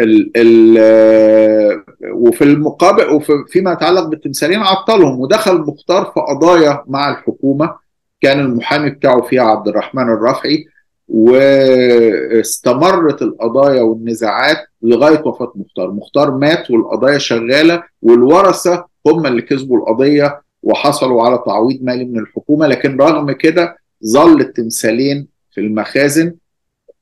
ال 0.00 0.30
ال 0.36 1.82
وفي 2.12 2.44
المقابل 2.44 3.08
وفي 3.08 3.32
فيما 3.48 3.72
يتعلق 3.72 4.04
بالتمثالين 4.04 4.60
عطلهم 4.60 5.20
ودخل 5.20 5.58
مختار 5.58 6.04
في 6.04 6.20
قضايا 6.20 6.84
مع 6.86 7.10
الحكومة. 7.10 7.82
كان 8.20 8.40
المحامي 8.40 8.90
بتاعه 8.90 9.22
فيها 9.22 9.42
عبد 9.42 9.68
الرحمن 9.68 10.02
الرافعي 10.02 10.66
واستمرت 11.08 13.22
القضايا 13.22 13.82
والنزاعات 13.82 14.56
لغاية 14.82 15.22
وفاة 15.26 15.52
مختار، 15.54 15.90
مختار 15.90 16.30
مات 16.30 16.70
والقضايا 16.70 17.18
شغالة 17.18 17.82
والورثة 18.02 18.84
هم 19.06 19.26
اللي 19.26 19.42
كسبوا 19.42 19.78
القضية 19.78 20.40
وحصلوا 20.62 21.22
على 21.22 21.42
تعويض 21.46 21.78
مالي 21.82 22.04
من 22.04 22.18
الحكومة. 22.18 22.66
لكن 22.66 22.96
رغم 22.96 23.32
كده 23.32 23.76
ظل 24.06 24.40
التمثالين 24.40 25.28
في 25.50 25.60
المخازن 25.60 26.34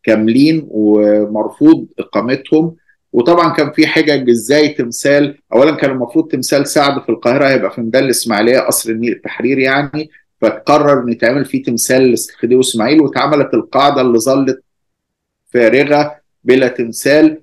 كاملين 0.03 0.67
ومرفوض 0.71 1.87
إقامتهم. 1.99 2.77
وطبعا 3.13 3.53
كان 3.55 3.73
في 3.73 3.87
حجج 3.87 4.31
إزاي 4.31 4.69
تمثال 4.69 5.39
اولا 5.53 5.77
كان 5.77 5.91
المفروض 5.91 6.29
تمثال 6.29 6.67
سعد 6.67 7.03
في 7.03 7.09
القاهرة 7.09 7.49
هيبقى 7.49 7.71
في 7.71 7.81
ميدان 7.81 8.05
الإسماعيلية 8.05 8.59
قصر 8.59 8.91
النيل 8.91 9.13
التحرير 9.13 9.59
يعني 9.59 10.11
فقرر 10.41 11.03
ان 11.03 11.09
يتعمل 11.09 11.45
فيه 11.45 11.63
تمثال 11.63 12.15
لخديوي 12.15 12.61
إسماعيل 12.61 13.01
واتعملت 13.01 13.55
القاعدة 13.55 14.01
اللي 14.01 14.19
ظلت 14.19 14.63
فارغة 15.53 16.17
بلا 16.45 16.69
تمثال 16.69 17.41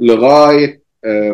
لغاية 0.00 0.82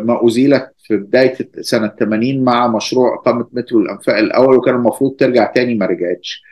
ما 0.02 0.26
أزيلت 0.26 0.70
في 0.86 0.96
بداية 0.96 1.36
سنة 1.60 1.88
80 2.00 2.44
مع 2.44 2.66
مشروع 2.68 3.14
إقامة 3.14 3.46
مترو 3.52 3.80
الأنفاق 3.80 4.16
الأول 4.16 4.56
وكان 4.56 4.74
المفروض 4.74 5.16
ترجع 5.16 5.46
تاني 5.52 5.74
ما 5.74 5.86
رجعتش. 5.86 6.42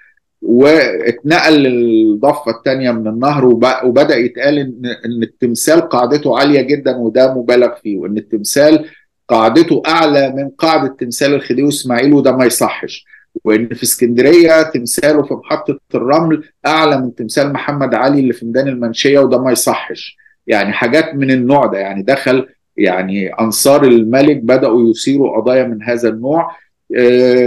واتنقل 0.42 1.53
للضفة 1.53 2.51
الثانية 2.51 2.90
من 2.90 3.07
النهر 3.09 3.44
وبدأ 3.85 4.16
يتقال 4.16 4.59
ان 4.59 4.83
إن 5.05 5.22
التمثال 5.22 5.81
قاعدته 5.81 6.38
عالية 6.38 6.61
جدا 6.61 6.96
وده 6.96 7.35
مبالغ 7.35 7.74
فيه 7.83 7.98
وإن 7.98 8.16
التمثال 8.18 8.85
قاعدته 9.29 9.83
أعلى 9.87 10.33
من 10.37 10.48
قاعدة 10.48 10.96
تمثال 11.01 11.35
الخديوي 11.35 11.68
إسماعيل 11.68 12.12
وده 12.12 12.37
ما 12.37 12.44
يصحش. 12.44 13.05
وإن 13.44 13.68
في 13.68 13.83
اسكندرية 13.83 14.62
تمثاله 14.62 15.22
في 15.22 15.35
محطة 15.35 15.79
الرمل 15.94 16.42
أعلى 16.66 17.01
من 17.01 17.14
تمثال 17.14 17.53
محمد 17.53 17.94
علي 17.94 18.20
اللي 18.20 18.33
في 18.33 18.46
ميدان 18.46 18.68
المنشية 18.68 19.18
وده 19.18 19.42
ما 19.42 19.53
يصحش. 19.53 20.16
يعني 20.46 20.72
حاجات 20.72 21.14
من 21.14 21.31
النوع 21.31 21.66
ده 21.66 21.79
يعني 21.79 22.03
دخل 22.03 22.46
يعني 22.77 23.29
أنصار 23.29 23.85
الملك 23.85 24.37
بدأوا 24.37 24.90
يثيروا 24.90 25.37
قضايا 25.40 25.64
من 25.64 25.83
هذا 25.83 26.09
النوع. 26.09 26.51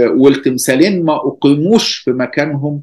والتمثالين 0.08 1.04
ما 1.04 1.16
أقيموش 1.16 1.96
في 1.96 2.10
مكانهم 2.12 2.82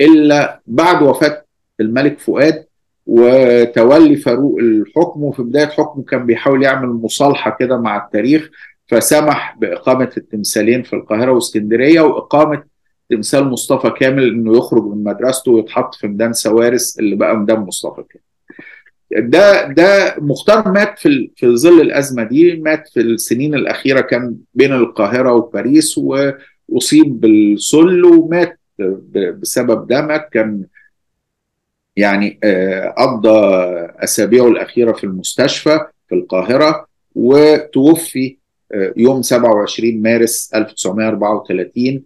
إلا 0.00 0.60
بعد 0.66 1.02
وفاة 1.02 1.44
الملك 1.80 2.18
فؤاد 2.18 2.64
وتولي 3.06 4.16
فاروق 4.16 4.58
الحكم 4.58 5.22
وفي 5.24 5.42
بداية 5.42 5.66
حكمه 5.66 6.02
كان 6.04 6.26
بيحاول 6.26 6.62
يعمل 6.62 6.88
مصالحة 6.88 7.56
كده 7.60 7.76
مع 7.78 8.04
التاريخ 8.06 8.50
فسمح 8.86 9.56
بإقامة 9.60 10.10
التمثالين 10.16 10.82
في 10.82 10.92
القاهرة 10.96 11.32
وإسكندرية 11.32 12.00
وإقامة 12.00 12.62
تمثال 13.10 13.44
مصطفى 13.50 13.90
كامل 13.90 14.28
إنه 14.28 14.56
يخرج 14.56 14.84
من 14.84 15.04
مدرسته 15.04 15.52
ويتحط 15.52 15.94
في 15.94 16.08
ميدان 16.08 16.32
سوارس 16.32 16.98
اللي 16.98 17.16
بقى 17.16 17.36
ميدان 17.36 17.60
مصطفى 17.60 18.02
كامل. 18.10 18.24
ده 19.18 19.66
ده 19.68 20.14
مختار 20.18 20.72
مات 20.72 20.98
في 20.98 21.30
في 21.36 21.56
ظل 21.56 21.80
الأزمة 21.80 22.22
دي 22.24 22.56
مات 22.56 22.88
في 22.88 23.00
السنين 23.00 23.54
الأخيرة 23.54 24.00
كان 24.00 24.36
بين 24.54 24.72
القاهرة 24.72 25.32
وباريس 25.32 25.98
وأصيب 25.98 27.20
بالسل 27.20 28.04
ومات 28.04 28.58
بسبب 29.40 29.86
ده 29.86 30.02
مات 30.02 30.28
كان 30.32 30.64
يعني 31.96 32.38
قضى 32.98 33.38
أسابيعه 34.04 34.48
الأخيرة 34.48 34.92
في 34.92 35.04
المستشفى 35.04 35.80
في 36.08 36.14
القاهرة 36.14 36.86
وتوفي 37.14 38.36
يوم 38.96 39.22
27 39.22 40.02
مارس 40.02 40.50
1934 40.54 42.02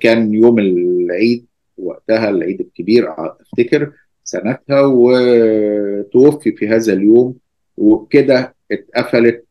كان 0.00 0.34
يوم 0.34 0.58
العيد 0.58 1.46
وقتها 1.78 2.30
العيد 2.30 2.60
الكبير 2.60 3.08
افتكر 3.18 3.92
سنتها 4.30 4.80
وتوفي 4.84 6.52
في 6.52 6.68
هذا 6.68 6.92
اليوم 6.92 7.34
وبكده 7.76 8.54
اتقفلت 8.72 9.44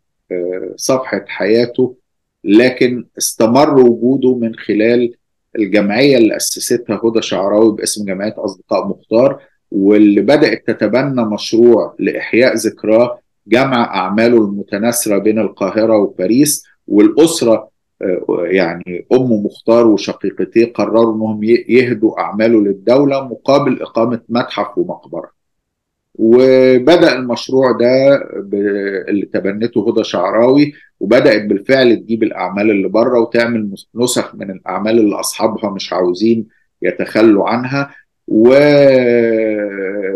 صفحة 0.75 1.25
حياته 1.27 1.95
لكن 2.43 3.05
استمر 3.17 3.79
وجوده 3.79 4.35
من 4.35 4.55
خلال 4.55 5.13
الجمعية 5.55 6.17
اللي 6.17 6.35
أسستها 6.35 7.01
هدى 7.03 7.21
شعراوي 7.21 7.75
باسم 7.75 8.05
جمعية 8.05 8.35
أصدقاء 8.37 8.87
مختار 8.87 9.41
واللي 9.71 10.21
بدأت 10.21 10.67
تتبنى 10.67 11.25
مشروع 11.25 11.95
لإحياء 11.99 12.55
ذكراه 12.55 13.19
جمع 13.47 13.95
أعماله 13.95 14.37
المتناثرة 14.37 15.17
بين 15.17 15.39
القاهرة 15.39 15.97
وباريس 15.97 16.63
والأسرة 16.87 17.69
يعني 18.43 19.05
أم 19.13 19.31
مختار 19.45 19.88
وشقيقتيه 19.88 20.73
قرروا 20.73 21.15
أنهم 21.15 21.43
يهدوا 21.69 22.19
أعماله 22.19 22.62
للدولة 22.62 23.27
مقابل 23.27 23.81
إقامة 23.81 24.21
متحف 24.29 24.77
ومقبرة. 24.77 25.31
وبدأ 26.15 27.15
المشروع 27.15 27.71
ده 27.71 28.15
اللي 29.09 29.25
تبنته 29.25 29.89
هدى 29.91 30.03
شعراوي 30.03 30.73
وبدأت 30.99 31.41
بالفعل 31.45 31.95
تجيب 31.97 32.23
الأعمال 32.23 32.71
اللي 32.71 32.88
بره 32.88 33.19
وتعمل 33.19 33.71
نسخ 33.95 34.35
من 34.35 34.51
الأعمال 34.51 34.99
اللي 34.99 35.15
أصحابها 35.19 35.69
مش 35.69 35.93
عاوزين 35.93 36.47
يتخلوا 36.81 37.49
عنها. 37.49 37.95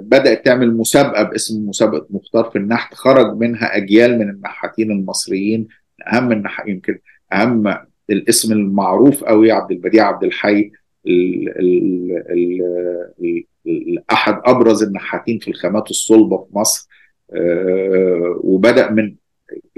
وبدأت 0.03 0.45
تعمل 0.45 0.77
مسابقة 0.77 1.23
باسم 1.23 1.69
مسابقة 1.69 2.05
مختار 2.09 2.43
في 2.43 2.57
النحت 2.57 2.93
خرج 2.93 3.37
منها 3.37 3.77
أجيال 3.77 4.19
من 4.19 4.29
النحاتين 4.29 4.91
المصريين 4.91 5.67
أهم 6.13 6.31
النح... 6.31 6.63
يمكن 6.67 6.99
اهم 7.33 7.77
الاسم 8.09 8.53
المعروف 8.53 9.23
قوي 9.23 9.51
عبد 9.51 9.71
البديع 9.71 10.07
عبد 10.07 10.23
الحي 10.23 10.71
ال 11.07 11.49
ال 11.59 12.11
ال 12.29 13.43
ال 13.67 14.03
احد 14.11 14.41
أبرز 14.45 14.83
النحاتين 14.83 15.39
في 15.39 15.47
الخامات 15.47 15.89
الصلبة 15.89 16.37
في 16.37 16.57
مصر 16.57 16.87
أه 17.33 18.39
وبدأ 18.43 18.91
من 18.91 19.15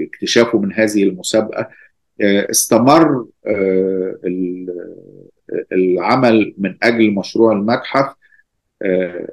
اكتشافه 0.00 0.58
من 0.58 0.72
هذه 0.72 1.02
المسابقة 1.02 1.68
أه 2.20 2.50
استمر 2.50 3.26
أه 3.46 4.14
العمل 5.72 6.54
من 6.58 6.76
أجل 6.82 7.10
مشروع 7.14 7.52
المتحف 7.52 8.14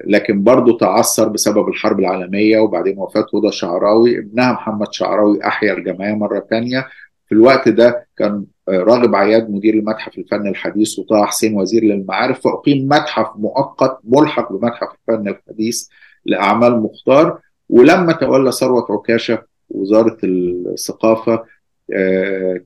لكن 0.06 0.44
برضه 0.44 0.78
تعثر 0.78 1.28
بسبب 1.28 1.68
الحرب 1.70 2.00
العالمية 2.00 2.60
وبعدين 2.60 2.98
وفاة 2.98 3.26
هدى 3.34 3.52
شعراوي 3.52 4.20
ابنها 4.20 4.52
محمد 4.54 4.94
شعراوي 4.94 5.46
أحيا 5.48 5.74
الجمعيه 5.74 6.14
مرة 6.14 6.48
ثانية 6.50 6.88
في 7.28 7.32
الوقت 7.36 7.70
ده 7.70 8.08
كان 8.18 8.46
راغب 8.70 9.16
عياد 9.16 9.50
مدير 9.50 9.74
المتحف 9.74 10.18
الفن 10.18 10.48
الحديث 10.48 11.00
وطه 11.00 11.26
حسين 11.26 11.56
وزير 11.56 11.84
للمعارف 11.84 12.42
فأقيم 12.42 12.88
متحف 12.88 13.28
مؤقت 13.36 14.00
ملحق 14.04 14.52
بمتحف 14.54 14.88
الفن 15.10 15.28
الحديث 15.28 15.88
لأعمال 16.26 16.82
مختار. 16.82 17.40
ولما 17.70 18.14
تولى 18.14 18.52
ثروت 18.52 18.92
عكاشة 18.92 19.44
وزارة 19.70 20.18
الثقافة 20.24 21.44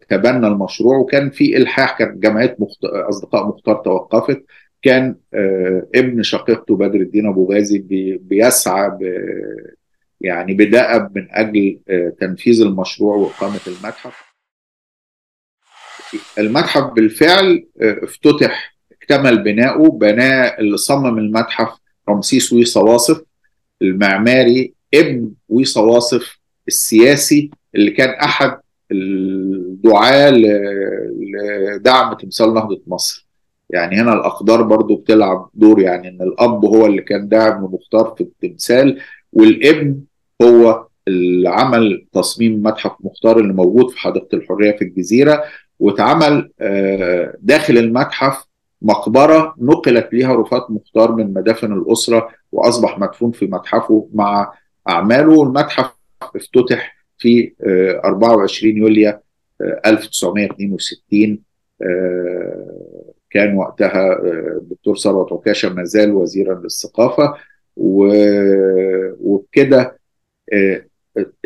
تبنى 0.09 0.47
المشروع. 0.47 0.97
وكان 0.97 1.29
في 1.29 1.57
إلحاح 1.57 1.97
كانت 1.97 2.23
جمعية 2.23 2.55
مخت... 2.59 2.85
أصدقاء 2.85 3.47
مختار 3.47 3.75
توقفت. 3.75 4.45
كان 4.81 5.15
ابن 5.95 6.23
شقيقته 6.23 6.75
بدر 6.75 6.99
الدين 6.99 7.27
أبو 7.27 7.53
غازي 7.53 7.79
بي... 7.79 8.17
بيسعى 8.17 8.89
ب... 8.89 9.13
يعني 10.21 10.53
بدأب 10.53 11.17
من 11.17 11.27
أجل 11.31 11.79
تنفيذ 12.19 12.61
المشروع 12.61 13.15
وإقامة 13.15 13.59
المتحف. 13.67 14.26
المتحف 16.37 16.83
بالفعل 16.93 17.65
افتتح 17.81 18.75
اكتمل 18.91 19.43
بناؤه 19.43 19.89
بناه 19.91 20.55
اللي 20.59 20.77
صمم 20.77 21.17
المتحف 21.17 21.69
رمسيس 22.09 22.53
ويصا 22.53 22.81
واصف 22.81 23.21
المعماري 23.81 24.73
ابن 24.93 25.31
ويصا 25.49 25.81
واصف 25.81 26.39
السياسي 26.67 27.51
اللي 27.75 27.91
كان 27.91 28.09
أحد 28.09 28.59
الدعاة 28.91 30.29
لدعم 31.75 32.13
تمثال 32.13 32.53
نهضة 32.53 32.81
مصر. 32.87 33.27
يعني 33.69 33.95
هنا 34.01 34.13
الأقدار 34.13 34.61
برضو 34.61 34.95
بتلعب 34.95 35.49
دور 35.53 35.81
يعني 35.81 36.07
إن 36.07 36.21
الأب 36.21 36.65
هو 36.65 36.85
اللي 36.85 37.01
كان 37.01 37.27
داعم 37.27 37.65
لمختار 37.65 38.15
في 38.17 38.21
التمثال 38.21 38.99
والابن 39.33 39.99
هو 40.41 40.87
اللي 41.07 41.49
عمل 41.49 42.05
تصميم 42.13 42.63
متحف 42.63 42.91
مختار 42.99 43.39
اللي 43.39 43.53
موجود 43.53 43.89
في 43.89 43.99
حديقة 43.99 44.27
الحرية 44.33 44.71
في 44.71 44.81
الجزيرة. 44.81 45.43
واتعمل 45.79 46.51
داخل 47.39 47.77
المتحف 47.77 48.47
مقبرة 48.81 49.55
نقلت 49.57 50.13
ليها 50.13 50.35
رفات 50.35 50.71
مختار 50.71 51.11
من 51.11 51.33
مدافن 51.33 51.73
الأسرة 51.73 52.29
وأصبح 52.51 52.99
مدفون 52.99 53.31
في 53.31 53.45
متحفه 53.45 54.09
مع 54.13 54.53
أعماله. 54.89 55.39
والمتحف 55.39 55.91
افتتح 56.35 56.97
في 57.17 57.53
24 58.05 58.77
يوليو 58.77 59.13
1962 59.85 61.39
كان 63.29 63.57
وقتها 63.57 64.19
الدكتور 64.57 64.97
ثروت 64.97 65.33
عكاشة 65.33 65.69
ما 65.73 65.83
زال 65.83 66.11
وزيرا 66.11 66.55
للثقافة. 66.55 67.33
وبكده 69.19 69.99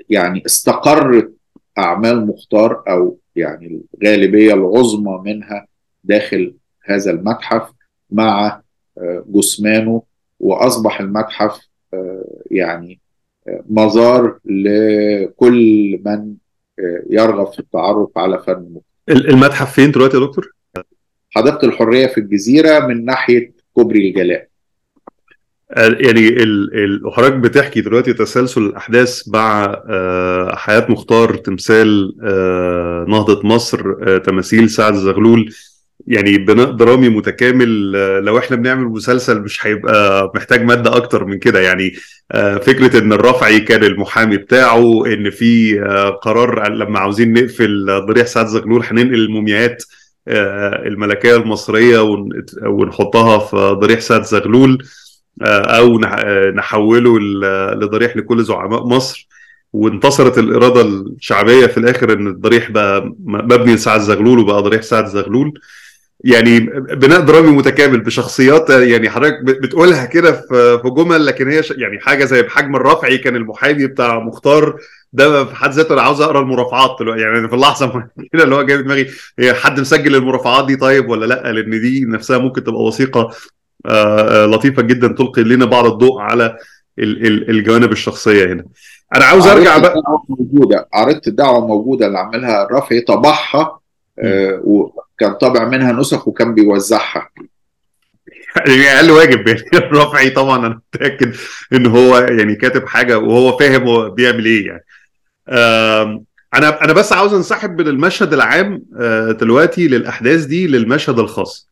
يعني 0.10 0.44
استقرت 0.46 1.34
أعمال 1.78 2.28
مختار 2.28 2.84
أو 2.88 3.18
يعني 3.36 3.82
الغالبية 4.02 4.54
العظمى 4.54 5.22
منها 5.26 5.68
داخل 6.04 6.56
هذا 6.84 7.12
المتحف 7.12 7.72
مع 8.10 8.62
جثمانه 9.28 10.04
وأصبح 10.40 11.00
المتحف 11.00 11.60
يعني 12.52 13.00
مزار 13.70 14.40
لكل 14.46 16.00
من 16.06 16.34
يرغب 17.10 17.48
في 17.54 17.60
التعرف 17.60 18.18
على 18.18 18.40
فن 18.40 18.76
المتحف 19.10 19.74
فين 19.74 19.92
دلوقتي 19.92 20.18
يا 20.18 20.26
دكتور؟ 20.26 20.54
حديقة 21.30 21.66
الحرية 21.68 22.08
في 22.08 22.18
الجزيرة 22.18 22.80
من 22.80 23.06
ناحية 23.06 23.54
كوبري 23.74 24.08
الجلاء 24.08 24.48
يعني 25.78 26.36
حضرتك 27.14 27.34
بتحكي 27.34 27.82
دلوقتي 27.82 28.14
تسلسل 28.14 28.62
الأحداث 28.62 29.22
مع 29.28 29.76
حياة 30.56 30.86
مختار 30.90 31.36
تمثال 31.36 32.16
نهضة 33.10 33.48
مصر 33.48 34.18
تماثيل 34.18 34.70
سعد 34.70 34.94
زغلول. 34.96 35.54
يعني 36.08 36.38
بناء 36.38 36.72
درامي 36.72 37.10
متكامل 37.10 37.92
لو 38.26 38.38
إحنا 38.38 38.56
بنعمل 38.58 38.84
مسلسل 38.84 39.42
مش 39.42 39.68
هيبقى 39.68 40.32
محتاج 40.36 40.64
مادة 40.64 40.96
أكتر 40.98 41.26
من 41.26 41.40
كده. 41.40 41.60
يعني 41.60 41.94
فكرة 42.62 43.00
إن 43.00 43.14
الرافعي 43.14 43.60
كان 43.60 43.84
المحامي 43.84 44.38
بتاعه 44.38 45.06
إن 45.06 45.30
في 45.30 45.80
قرار 46.22 46.70
لما 46.72 47.00
عاوزين 47.00 47.34
نقفل 47.34 47.86
ضريح 48.08 48.28
سعد 48.28 48.46
زغلول 48.48 48.84
هننقل 48.86 49.14
المومياوات 49.16 49.84
الملكية 50.88 51.36
المصرية 51.36 52.00
ونحطها 52.66 53.40
في 53.40 53.56
ضريح 53.82 54.00
سعد 54.00 54.24
زغلول. 54.24 54.84
أو 55.42 56.00
نحوله 56.56 57.20
لضريح 57.74 58.18
لكل 58.18 58.44
زعماء 58.44 58.88
مصر. 58.88 59.28
وانتصرت 59.74 60.38
الإرادة 60.38 60.82
الشعبية 60.82 61.66
في 61.66 61.78
الآخر 61.78 62.14
إن 62.14 62.28
الضريح 62.28 62.72
بقى 62.72 63.16
مبني 63.26 63.76
لسعد 63.76 64.00
زغلول 64.00 64.40
وبقى 64.40 64.62
ضريح 64.62 64.82
سعد 64.82 65.06
زغلول. 65.06 65.54
يعني 66.24 66.60
بناء 66.96 67.22
درامي 67.22 67.50
متكامل 67.50 68.00
بشخصيات 68.00 68.70
يعني 68.70 69.10
حضرتك 69.10 69.42
بتقولها 69.44 70.06
كده 70.06 70.32
في 70.52 70.82
جمل 70.86 71.26
لكن 71.26 71.50
هي 71.52 71.62
يعني 71.78 72.00
حاجة 72.00 72.26
زي 72.26 72.42
بحجم 72.42 72.76
الرافعي 72.76 73.18
كان 73.18 73.36
المحامي 73.36 73.88
بتاع 73.88 74.20
مختار 74.20 74.80
ده 75.14 75.46
في 75.46 75.56
حد 75.56 75.72
ذاته 75.72 75.94
أنا 75.94 76.02
عاوز 76.02 76.22
أقرأ 76.22 76.40
المرافعات 76.42 76.98
يعني 77.02 77.48
في 77.48 77.56
اللحظة 77.56 78.08
كده 78.34 78.44
اللي 78.44 78.56
هو 78.56 78.64
جاي 78.64 78.84
دماغي 78.84 79.08
هي 79.40 79.54
حد 79.54 79.80
مسجل 79.80 80.16
المرافعات 80.16 80.66
دي 80.66 80.76
طيب 80.76 81.10
ولا 81.10 81.26
لأ؟ 81.26 81.52
لأن 81.52 81.82
دي 81.82 82.06
نفسها 82.06 82.38
ممكن 82.38 82.64
تبقى 82.64 82.82
وثيقة 82.84 83.32
لطيفة 84.46 84.82
جدا 84.82 85.08
تلقي 85.08 85.44
لنا 85.44 85.66
بعض 85.66 85.86
الضوء 85.86 86.22
على 86.22 86.58
الجوانب 87.00 87.92
الشخصية 87.92 88.46
هنا. 88.46 88.66
أنا 89.16 89.26
عاوز 89.26 89.48
أرجع 89.48 89.78
بقى. 89.78 89.96
موجودة. 90.30 90.88
عرضت 90.94 91.28
الدعوة 91.28 91.68
موجودة 91.68 92.08
اللي 92.08 92.20
عملها 92.20 92.66
الرافعي 92.66 93.02
طبعها 93.02 93.80
آه 94.20 94.62
وكان 94.64 95.34
طابع 95.34 95.66
منها 95.66 95.92
نسخ 95.92 96.28
وكان 96.28 96.54
بيوزعها. 96.54 97.30
يعني 98.56 98.84
أقل 98.84 99.12
واجب 99.12 99.48
يعني 99.48 99.62
الرفعي 99.74 100.30
طبعا 100.30 100.68
أنا 100.68 100.82
متأكد 100.94 101.36
إن 101.74 101.86
هو 101.86 102.18
يعني 102.18 102.56
كاتب 102.56 102.88
حاجة 102.88 103.18
وهو 103.18 103.58
فاهم 103.58 103.84
هو 103.84 104.10
بيعمل 104.10 104.46
إيه 104.46 104.68
يعني. 104.68 104.84
أنا 106.54 106.84
أنا 106.84 106.94
بس 106.94 107.14
عاوز 107.14 107.34
أنسحب 107.34 107.82
من 107.82 107.88
المشهد 107.88 108.34
العام 108.34 108.84
آه، 109.00 109.32
دلوقتي 109.32 109.88
للأحداث 109.88 110.46
دي 110.46 110.68
للمشهد 110.68 111.20
الخاص. 111.20 111.71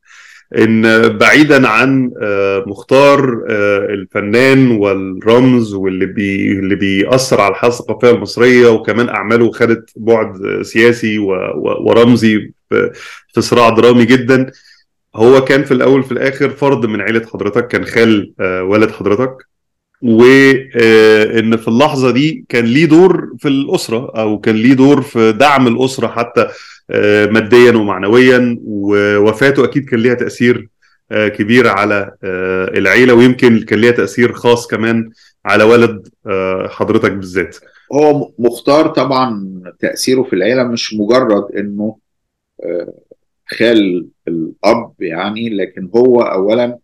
إن 0.58 1.08
بعيدا 1.18 1.68
عن 1.68 2.12
آه، 2.22 2.64
مختار 2.68 3.45
آه، 3.50 3.86
الفنان 3.86 4.72
والرمز 4.72 5.74
واللي 5.74 6.06
بي 6.06 6.52
اللي 6.52 6.76
بيأثر 6.76 7.41
على 7.41 7.52
الحاله 7.52 7.74
الثقافية 7.74 8.10
المصرية 8.10 8.68
وكمان 8.68 9.10
أعماله 9.10 9.52
خدت 9.52 9.89
بعد 9.95 10.62
سياسي 10.62 11.20
ورمزي 11.86 12.52
في 13.34 13.41
صراع 13.41 13.70
درامي 13.70 14.06
جدا. 14.06 14.52
هو 15.16 15.43
كان 15.45 15.64
في 15.64 15.74
الأول 15.74 16.04
في 16.04 16.12
الآخر 16.12 16.50
فرد 16.50 16.86
من 16.86 17.02
عيلة 17.02 17.26
حضرتك 17.34 17.68
كان 17.68 17.86
خال 17.86 18.34
آه، 18.39 18.64
والد 18.64 18.91
حضرتك. 18.91 19.50
وان 20.02 21.58
في 21.58 21.68
اللحظة 21.68 22.12
دي 22.12 22.45
كان 22.50 22.66
ليه 22.66 22.86
دور 22.86 23.30
في 23.39 23.47
الأسرة 23.47 24.12
أو 24.16 24.39
كان 24.39 24.56
ليه 24.56 24.74
دور 24.74 25.02
في 25.02 25.32
دعم 25.32 25.68
الأسرة 25.68 26.08
حتى 26.08 26.47
ماديا 27.32 27.72
ومعنويا 27.72 28.60
ووفاته 28.64 29.64
أكيد 29.64 29.90
كان 29.90 30.00
ليها 30.00 30.14
تأثير 30.14 30.70
آه، 31.12 31.28
كبير 31.28 31.68
على 31.68 32.16
آه، 32.24 32.66
العيلة 32.66 33.14
ويمكن 33.14 33.62
كان 33.62 33.80
ليها 33.80 33.92
تأثير 33.92 34.34
خاص 34.34 34.68
كمان 34.68 35.12
على 35.46 35.64
والد 35.64 36.08
آه، 36.28 36.68
حضرتك 36.68 37.12
بالذات. 37.12 37.58
هو 37.94 38.32
مختار 38.40 38.88
طبعا 38.88 39.62
تأثيره 39.80 40.24
في 40.24 40.34
العيلة 40.34 40.64
مش 40.64 40.94
مجرد 40.94 41.56
إنه 41.56 41.98
آه، 42.64 42.94
خال 43.48 44.08
الأب 44.28 44.94
يعني 45.00 45.50
لكن 45.50 45.90
هو 45.96 46.22
أولا 46.22 46.78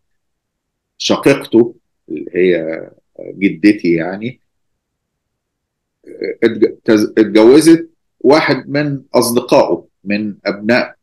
شقيقته 0.98 1.76
اللي 2.10 2.32
هي 2.34 2.82
جدتي 3.20 3.94
يعني 3.94 4.40
اتجوزت 7.18 7.90
واحد 8.20 8.70
من 8.70 9.02
أصدقائه. 9.14 9.85
من 10.06 10.36
أبناء 10.46 10.96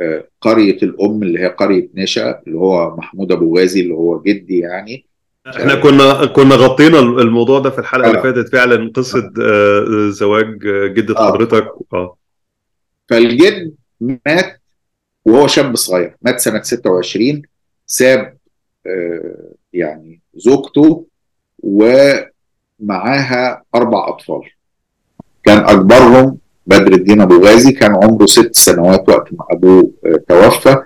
آه، 0.00 0.28
قرية 0.40 0.76
الأم 0.82 1.22
اللي 1.22 1.40
هي 1.40 1.46
قرية 1.46 1.88
نشا 1.94 2.42
اللي 2.46 2.58
هو 2.58 2.96
محمود 2.96 3.32
أبو 3.32 3.58
غازي 3.58 3.80
اللي 3.80 3.94
هو 3.94 4.22
جدي 4.22 4.58
يعني. 4.58 5.06
إحنا 5.46 5.74
كنا 5.74 6.26
كنا 6.26 6.54
غطينا 6.54 6.98
الموضوع 6.98 7.58
ده 7.58 7.70
في 7.70 7.78
الحلقة 7.78 8.06
اللي 8.08 8.18
آه. 8.18 8.22
فاتت 8.22 8.48
فعلا 8.52 8.92
قصة 8.94 9.32
آه، 9.42 10.08
زواج 10.10 10.66
آه، 10.66 10.86
جده 10.86 11.18
آه. 11.18 11.26
حضرتك. 11.32 11.68
آه. 11.92 12.16
فالجد 13.08 13.74
مات 14.00 14.60
وهو 15.24 15.46
شاب 15.46 15.76
صغير 15.76 16.16
مات 16.22 16.40
سنة 16.40 16.62
26 16.62 17.42
ساب 17.86 18.36
آه، 18.86 19.52
يعني 19.72 20.20
زوجته 20.34 21.06
ومعاها 21.58 23.62
أربع 23.74 24.08
أطفال. 24.08 24.42
كان 25.44 25.58
أكبرهم 25.58 26.38
بدر 26.66 26.92
الدين 26.92 27.20
أبو 27.20 27.44
غازي 27.44 27.72
كان 27.72 27.94
عمره 28.04 28.26
ست 28.26 28.54
سنوات 28.54 29.08
وقت 29.08 29.32
ما 29.32 29.44
أبوه 29.50 29.92
آه، 30.06 30.16
توفى 30.28 30.76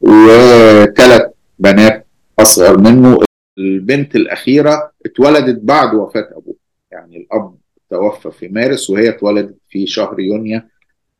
وثلاث 0.00 1.22
بنات 1.58 2.06
أصغر 2.38 2.78
منه. 2.78 3.18
البنت 3.58 4.16
الأخيرة 4.16 4.92
اتولدت 5.06 5.58
بعد 5.62 5.94
وفاة 5.94 6.28
أبوه. 6.36 6.54
يعني 6.92 7.16
الأب 7.16 7.54
توفى 7.90 8.30
في 8.30 8.48
مارس 8.48 8.90
وهي 8.90 9.08
اتولدت 9.08 9.56
في 9.68 9.86
شهر 9.86 10.20
يونيو 10.20 10.60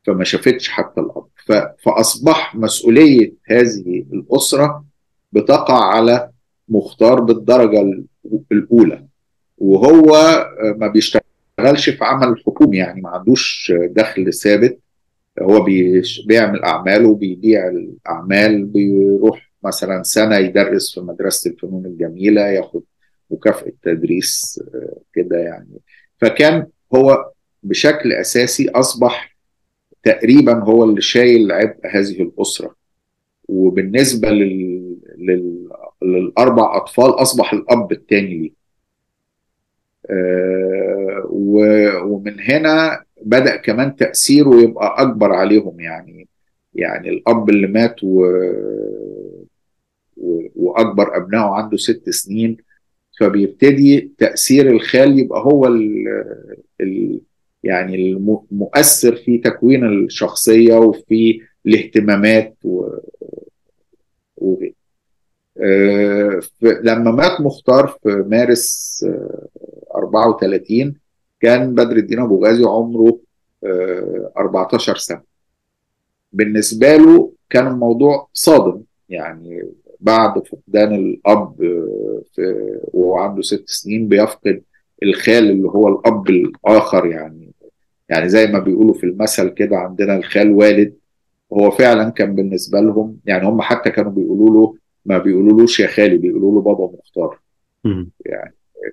فما 0.03 0.23
شافتش 0.23 0.69
حتى 0.69 1.01
الأب. 1.01 1.25
ف- 1.45 1.83
فأصبح 1.85 2.55
مسؤولية 2.55 3.33
هذه 3.47 4.05
الأسرة 4.13 4.85
بتقع 5.31 5.83
على 5.83 6.29
مختار 6.69 7.19
بالدرجة 7.19 7.81
ال- 7.81 8.05
الأولى 8.51 9.05
وهو 9.57 10.11
ما 10.77 10.87
بيشتغلش 11.57 11.89
في 11.89 12.05
عمل 12.05 12.43
حكومي 12.45 12.77
يعني 12.77 13.01
ما 13.01 13.09
عندوش 13.09 13.73
دخل 13.89 14.33
ثابت. 14.33 14.79
هو 15.41 15.65
بيعمل 16.27 16.63
أعماله 16.63 17.15
بيبيع 17.15 17.67
الأعمال 17.67 18.65
بيروح 18.65 19.51
مثلا 19.63 20.03
سنة 20.03 20.37
يدرس 20.37 20.93
في 20.93 21.01
مدرسة 21.01 21.51
الفنون 21.51 21.85
الجميلة 21.85 22.41
ياخد 22.41 22.83
مكافأة 23.31 23.71
تدريس 23.81 24.63
كده 25.13 25.37
يعني. 25.37 25.79
فكان 26.17 26.67
هو 26.95 27.31
بشكل 27.63 28.13
أساسي 28.13 28.69
أصبح 28.69 29.35
تقريبا 30.03 30.63
هو 30.63 30.83
اللي 30.83 31.01
شايل 31.01 31.51
عبء 31.51 31.87
هذه 31.91 32.21
الأسرة. 32.21 32.75
وبالنسبة 33.47 34.29
لل... 34.29 34.97
لل... 35.17 35.69
للأربع 36.03 36.77
أطفال 36.77 37.09
أصبح 37.09 37.53
الأب 37.53 37.91
الثاني 37.91 38.37
ليه. 38.39 38.51
آه، 40.09 40.94
ومن 41.31 42.39
هنا 42.39 43.03
بدأ 43.21 43.55
كمان 43.55 43.95
تأثيره 43.95 44.55
يبقى 44.55 44.95
أكبر 45.01 45.33
عليهم 45.33 45.79
يعني 45.79 46.27
يعني 46.73 47.09
الأب 47.09 47.49
اللي 47.49 47.67
مات 47.67 48.03
و... 48.03 48.25
و... 50.17 50.41
وأكبر 50.55 51.17
أبنائه 51.17 51.43
عنده 51.49 51.77
ست 51.77 52.09
سنين 52.09 52.57
فبيبتدي 53.19 54.11
تأثير 54.17 54.71
الخال 54.71 55.19
يبقى 55.19 55.39
هو 55.39 55.67
ال... 55.67 56.07
ال... 56.81 57.21
يعني 57.63 57.95
المؤثر 57.95 59.15
في 59.15 59.37
تكوين 59.37 59.85
الشخصية 59.85 60.73
وفي 60.75 61.41
الاهتمامات 61.65 62.57
و... 62.63 62.89
وغيره 64.37 64.75
آه، 65.57 66.41
لما 66.61 67.11
مات 67.11 67.41
مختار 67.41 67.87
في 68.03 68.25
مارس 68.27 69.05
آه، 69.07 69.47
34 69.95 70.95
كان 71.45 71.75
بدر 71.75 71.97
الدين 71.97 72.19
أبو 72.19 72.45
غازي 72.45 72.63
عمره 72.63 73.19
آه، 73.63 74.31
14 74.37 74.95
سنة. 74.97 75.21
بالنسبة 76.33 76.95
له 76.95 77.31
كان 77.49 77.67
الموضوع 77.67 78.27
صادم 78.33 78.81
يعني 79.09 79.69
بعد 79.99 80.47
فقدان 80.47 80.95
الأب 80.95 81.63
آه، 81.63 82.21
في 82.35 82.79
وهو 82.93 83.17
عنده 83.17 83.41
ست 83.41 83.63
سنين 83.69 84.07
بيفقد 84.07 84.61
الخال 85.03 85.49
اللي 85.51 85.67
هو 85.67 85.87
الأب 85.87 86.29
الآخر 86.29 87.05
يعني 87.05 87.51
يعني 88.09 88.29
زي 88.29 88.47
ما 88.47 88.59
بيقولوا 88.59 88.93
في 88.93 89.03
المثل 89.03 89.49
كده 89.49 89.77
عندنا 89.77 90.15
الخال 90.17 90.51
والد. 90.51 90.93
هو 91.53 91.71
فعلا 91.71 92.09
كان 92.09 92.35
بالنسبة 92.35 92.79
لهم 92.79 93.17
يعني 93.25 93.47
هم 93.47 93.61
حتى 93.61 93.89
كانوا 93.89 94.11
بيقولوا 94.11 94.49
له 94.49 94.75
ما 95.05 95.17
بيقولولوش 95.17 95.79
يا 95.79 95.87
خالي 95.87 96.17
بيقولوا 96.17 96.53
له 96.55 96.61
بابا 96.61 96.91
مختار. 96.97 97.39
مم. 97.83 98.09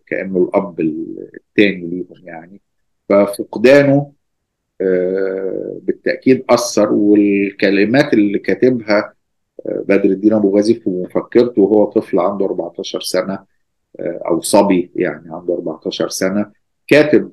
كأنه 0.06 0.38
الأب 0.38 0.80
الثاني 0.80 1.86
ليهم 1.86 2.26
يعني. 2.26 2.60
ففقدانه 3.08 4.12
آه، 4.82 5.80
بالتأكيد 5.82 6.44
أثر 6.50 6.92
والكلمات 6.92 8.14
اللي 8.14 8.38
كاتبها 8.38 9.14
آه، 9.66 9.84
بدر 9.88 10.04
الدين 10.04 10.32
أبو 10.32 10.56
غازي 10.56 10.74
في 10.74 10.90
مفكرته 10.90 11.62
وهو 11.62 11.84
طفل 11.84 12.18
عنده 12.18 12.46
14 12.46 13.00
سنة 13.00 13.38
آه، 14.00 14.20
أو 14.26 14.40
صبي 14.40 14.90
يعني 14.96 15.34
عنده 15.34 15.54
14 15.54 16.08
سنة 16.08 16.52
كاتب 16.88 17.32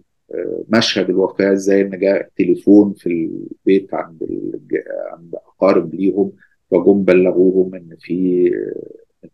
مشهد 0.69 1.09
الوفاة 1.09 1.53
إزاي 1.53 1.81
إن 1.81 1.99
جاء 1.99 2.29
تليفون 2.37 2.93
في 2.93 3.07
البيت 3.07 3.93
عند 3.93 4.23
عند 5.11 5.35
أقارب 5.35 5.95
ليهم 5.95 6.31
فجم 6.71 7.03
بلغوهم 7.03 7.75
إن 7.75 7.95
في 7.99 8.51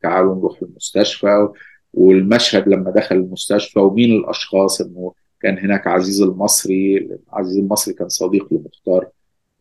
تعالوا 0.01 0.35
نروح 0.35 0.61
المستشفى 0.61 1.49
والمشهد 1.95 2.67
لما 2.69 2.91
دخل 2.91 3.15
المستشفى 3.15 3.79
ومين 3.79 4.11
الأشخاص 4.19 4.81
إنه 4.81 5.13
كان 5.41 5.57
هناك 5.59 5.87
عزيز 5.87 6.21
المصري 6.21 7.09
عزيز 7.33 7.57
المصري 7.57 7.93
كان 7.93 8.09
صديق 8.09 8.47
لمختار 8.53 9.05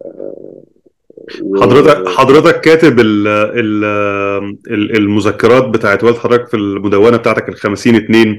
آه، 0.04 0.62
و- 1.42 1.60
حضرتك 1.62 2.08
حضرتك 2.08 2.60
كاتب 2.60 3.00
ال 3.00 3.26
ال 3.28 3.84
ال- 4.70 4.96
المذكرات 4.96 5.64
بتاعت 5.68 6.04
والد 6.04 6.16
حضرتك 6.16 6.48
في 6.48 6.56
المدونة 6.56 7.16
بتاعتك 7.16 7.48
ال 7.48 7.54
50 7.56 7.94
2 7.94 8.36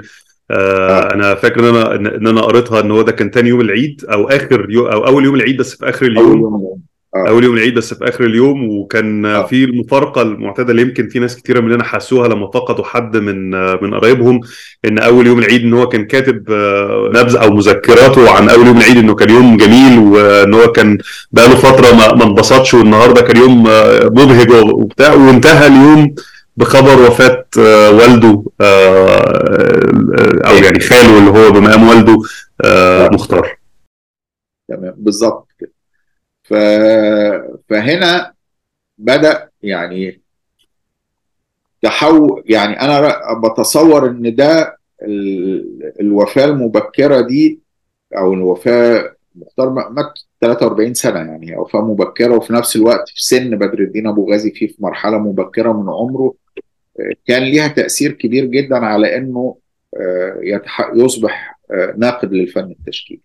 آه. 0.52 1.14
أنا 1.14 1.36
فاكر 1.36 1.60
إن 1.60 1.76
أنا 1.76 1.96
إن 1.96 2.28
أنا 2.28 2.42
قريتها 2.42 2.80
إن 2.80 2.92
هو 2.92 3.02
ده 3.02 3.12
كان 3.12 3.32
تاني 3.32 3.50
يوم 3.50 3.62
العيد 3.62 4.06
أو 4.06 4.30
آخر 4.30 4.68
يوم 4.70 4.88
أو 4.88 5.08
أول 5.08 5.26
يوم 5.26 5.36
العيد 5.36 5.58
بس 5.58 5.76
في 5.76 5.90
آخر 5.90 6.06
اليوم. 6.06 6.42
يوم 6.42 6.82
آه. 7.16 7.30
أول 7.30 7.44
يوم 7.44 7.56
العيد 7.56 7.74
بس 7.74 7.94
في 7.94 8.10
آخر 8.10 8.24
اليوم 8.24 8.70
وكان 8.70 9.26
آه. 9.26 9.46
في 9.46 9.64
المفارقة 9.64 10.22
المعتادة 10.22 10.72
اللي 10.72 10.82
يمكن 10.82 11.10
في 11.10 11.20
ناس 11.20 11.36
كتيرة 11.36 11.60
مننا 11.60 11.84
حسوها 11.84 12.28
لما 12.28 12.52
فقدوا 12.52 12.86
حد 12.86 13.18
من 13.18 13.50
من 13.84 13.94
قرايبهم 13.94 14.40
إن 14.86 15.00
أول 15.00 15.28
يوم 15.28 15.40
العيد 15.40 15.62
إن 15.62 15.74
هو 15.74 15.88
كان 15.88 16.06
كاتب 16.06 16.52
آه، 16.52 17.12
نبذة 17.16 17.44
أو 17.44 17.54
مذكراته 17.54 18.32
عن 18.32 18.50
أول 18.50 18.68
يوم 18.68 18.78
العيد 18.78 18.98
إنه 18.98 19.16
كان 19.16 19.30
يوم 19.30 19.58
جميل 19.58 20.00
وإن 20.00 20.54
هو 20.54 20.72
كان 20.72 20.98
بقاله 21.32 21.56
فترة 21.56 21.96
ما 22.16 22.24
انبسطش 22.24 22.74
والنهاردة 22.74 23.22
كان 23.22 23.38
يوم 23.38 23.68
آه، 23.68 24.06
مبهج 24.06 24.52
وبتاع 24.52 25.14
وانتهى 25.14 25.68
اليوم 25.68 26.16
بخبر 26.58 27.02
وفاة 27.08 27.46
آه، 27.60 27.92
والده 27.92 28.44
آه، 28.62 29.08
آه، 29.08 30.50
أو 30.50 30.56
يعني 30.56 30.80
خاله 30.80 31.18
اللي 31.20 31.30
هو 31.30 31.52
بمقام 31.52 31.90
والده 31.90 32.18
آه، 32.66 33.10
مختار 33.14 33.58
تمام 34.70 34.94
بالظبط 34.98 35.45
ف... 36.46 36.54
فهنا 37.70 38.34
بدأ 38.98 39.50
يعني 39.64 40.22
تحول 41.82 42.44
يعني 42.46 42.82
أنا 42.82 43.18
بتصور 43.44 44.08
إن 44.10 44.36
ده 44.36 44.78
الوفاة 46.00 46.46
المبكرة 46.46 47.22
دي 47.22 47.60
أو 48.18 48.34
الوفاة 48.34 49.16
مختار 49.36 49.70
مات 49.70 50.20
43 50.42 50.94
سنة 50.94 51.20
يعني 51.20 51.58
وفاة 51.58 51.82
مبكرة 51.82 52.36
وفي 52.38 52.54
نفس 52.54 52.76
الوقت 52.76 53.10
في 53.10 53.24
سن 53.24 53.58
بدر 53.58 53.80
الدين 53.80 54.08
أبو 54.08 54.32
غازي 54.32 54.52
فيه 54.52 54.68
في 54.68 54.76
مرحلة 54.80 55.18
مبكرة 55.18 55.72
من 55.74 55.90
عمره 55.90 56.34
كان 57.28 57.44
ليها 57.44 57.68
تأثير 57.68 58.12
كبير 58.12 58.46
جدا 58.46 58.78
على 58.78 59.18
إنه 59.18 59.58
يصبح 60.96 61.60
ناقد 61.98 62.34
للفن 62.34 62.76
التشكيلي. 62.80 63.22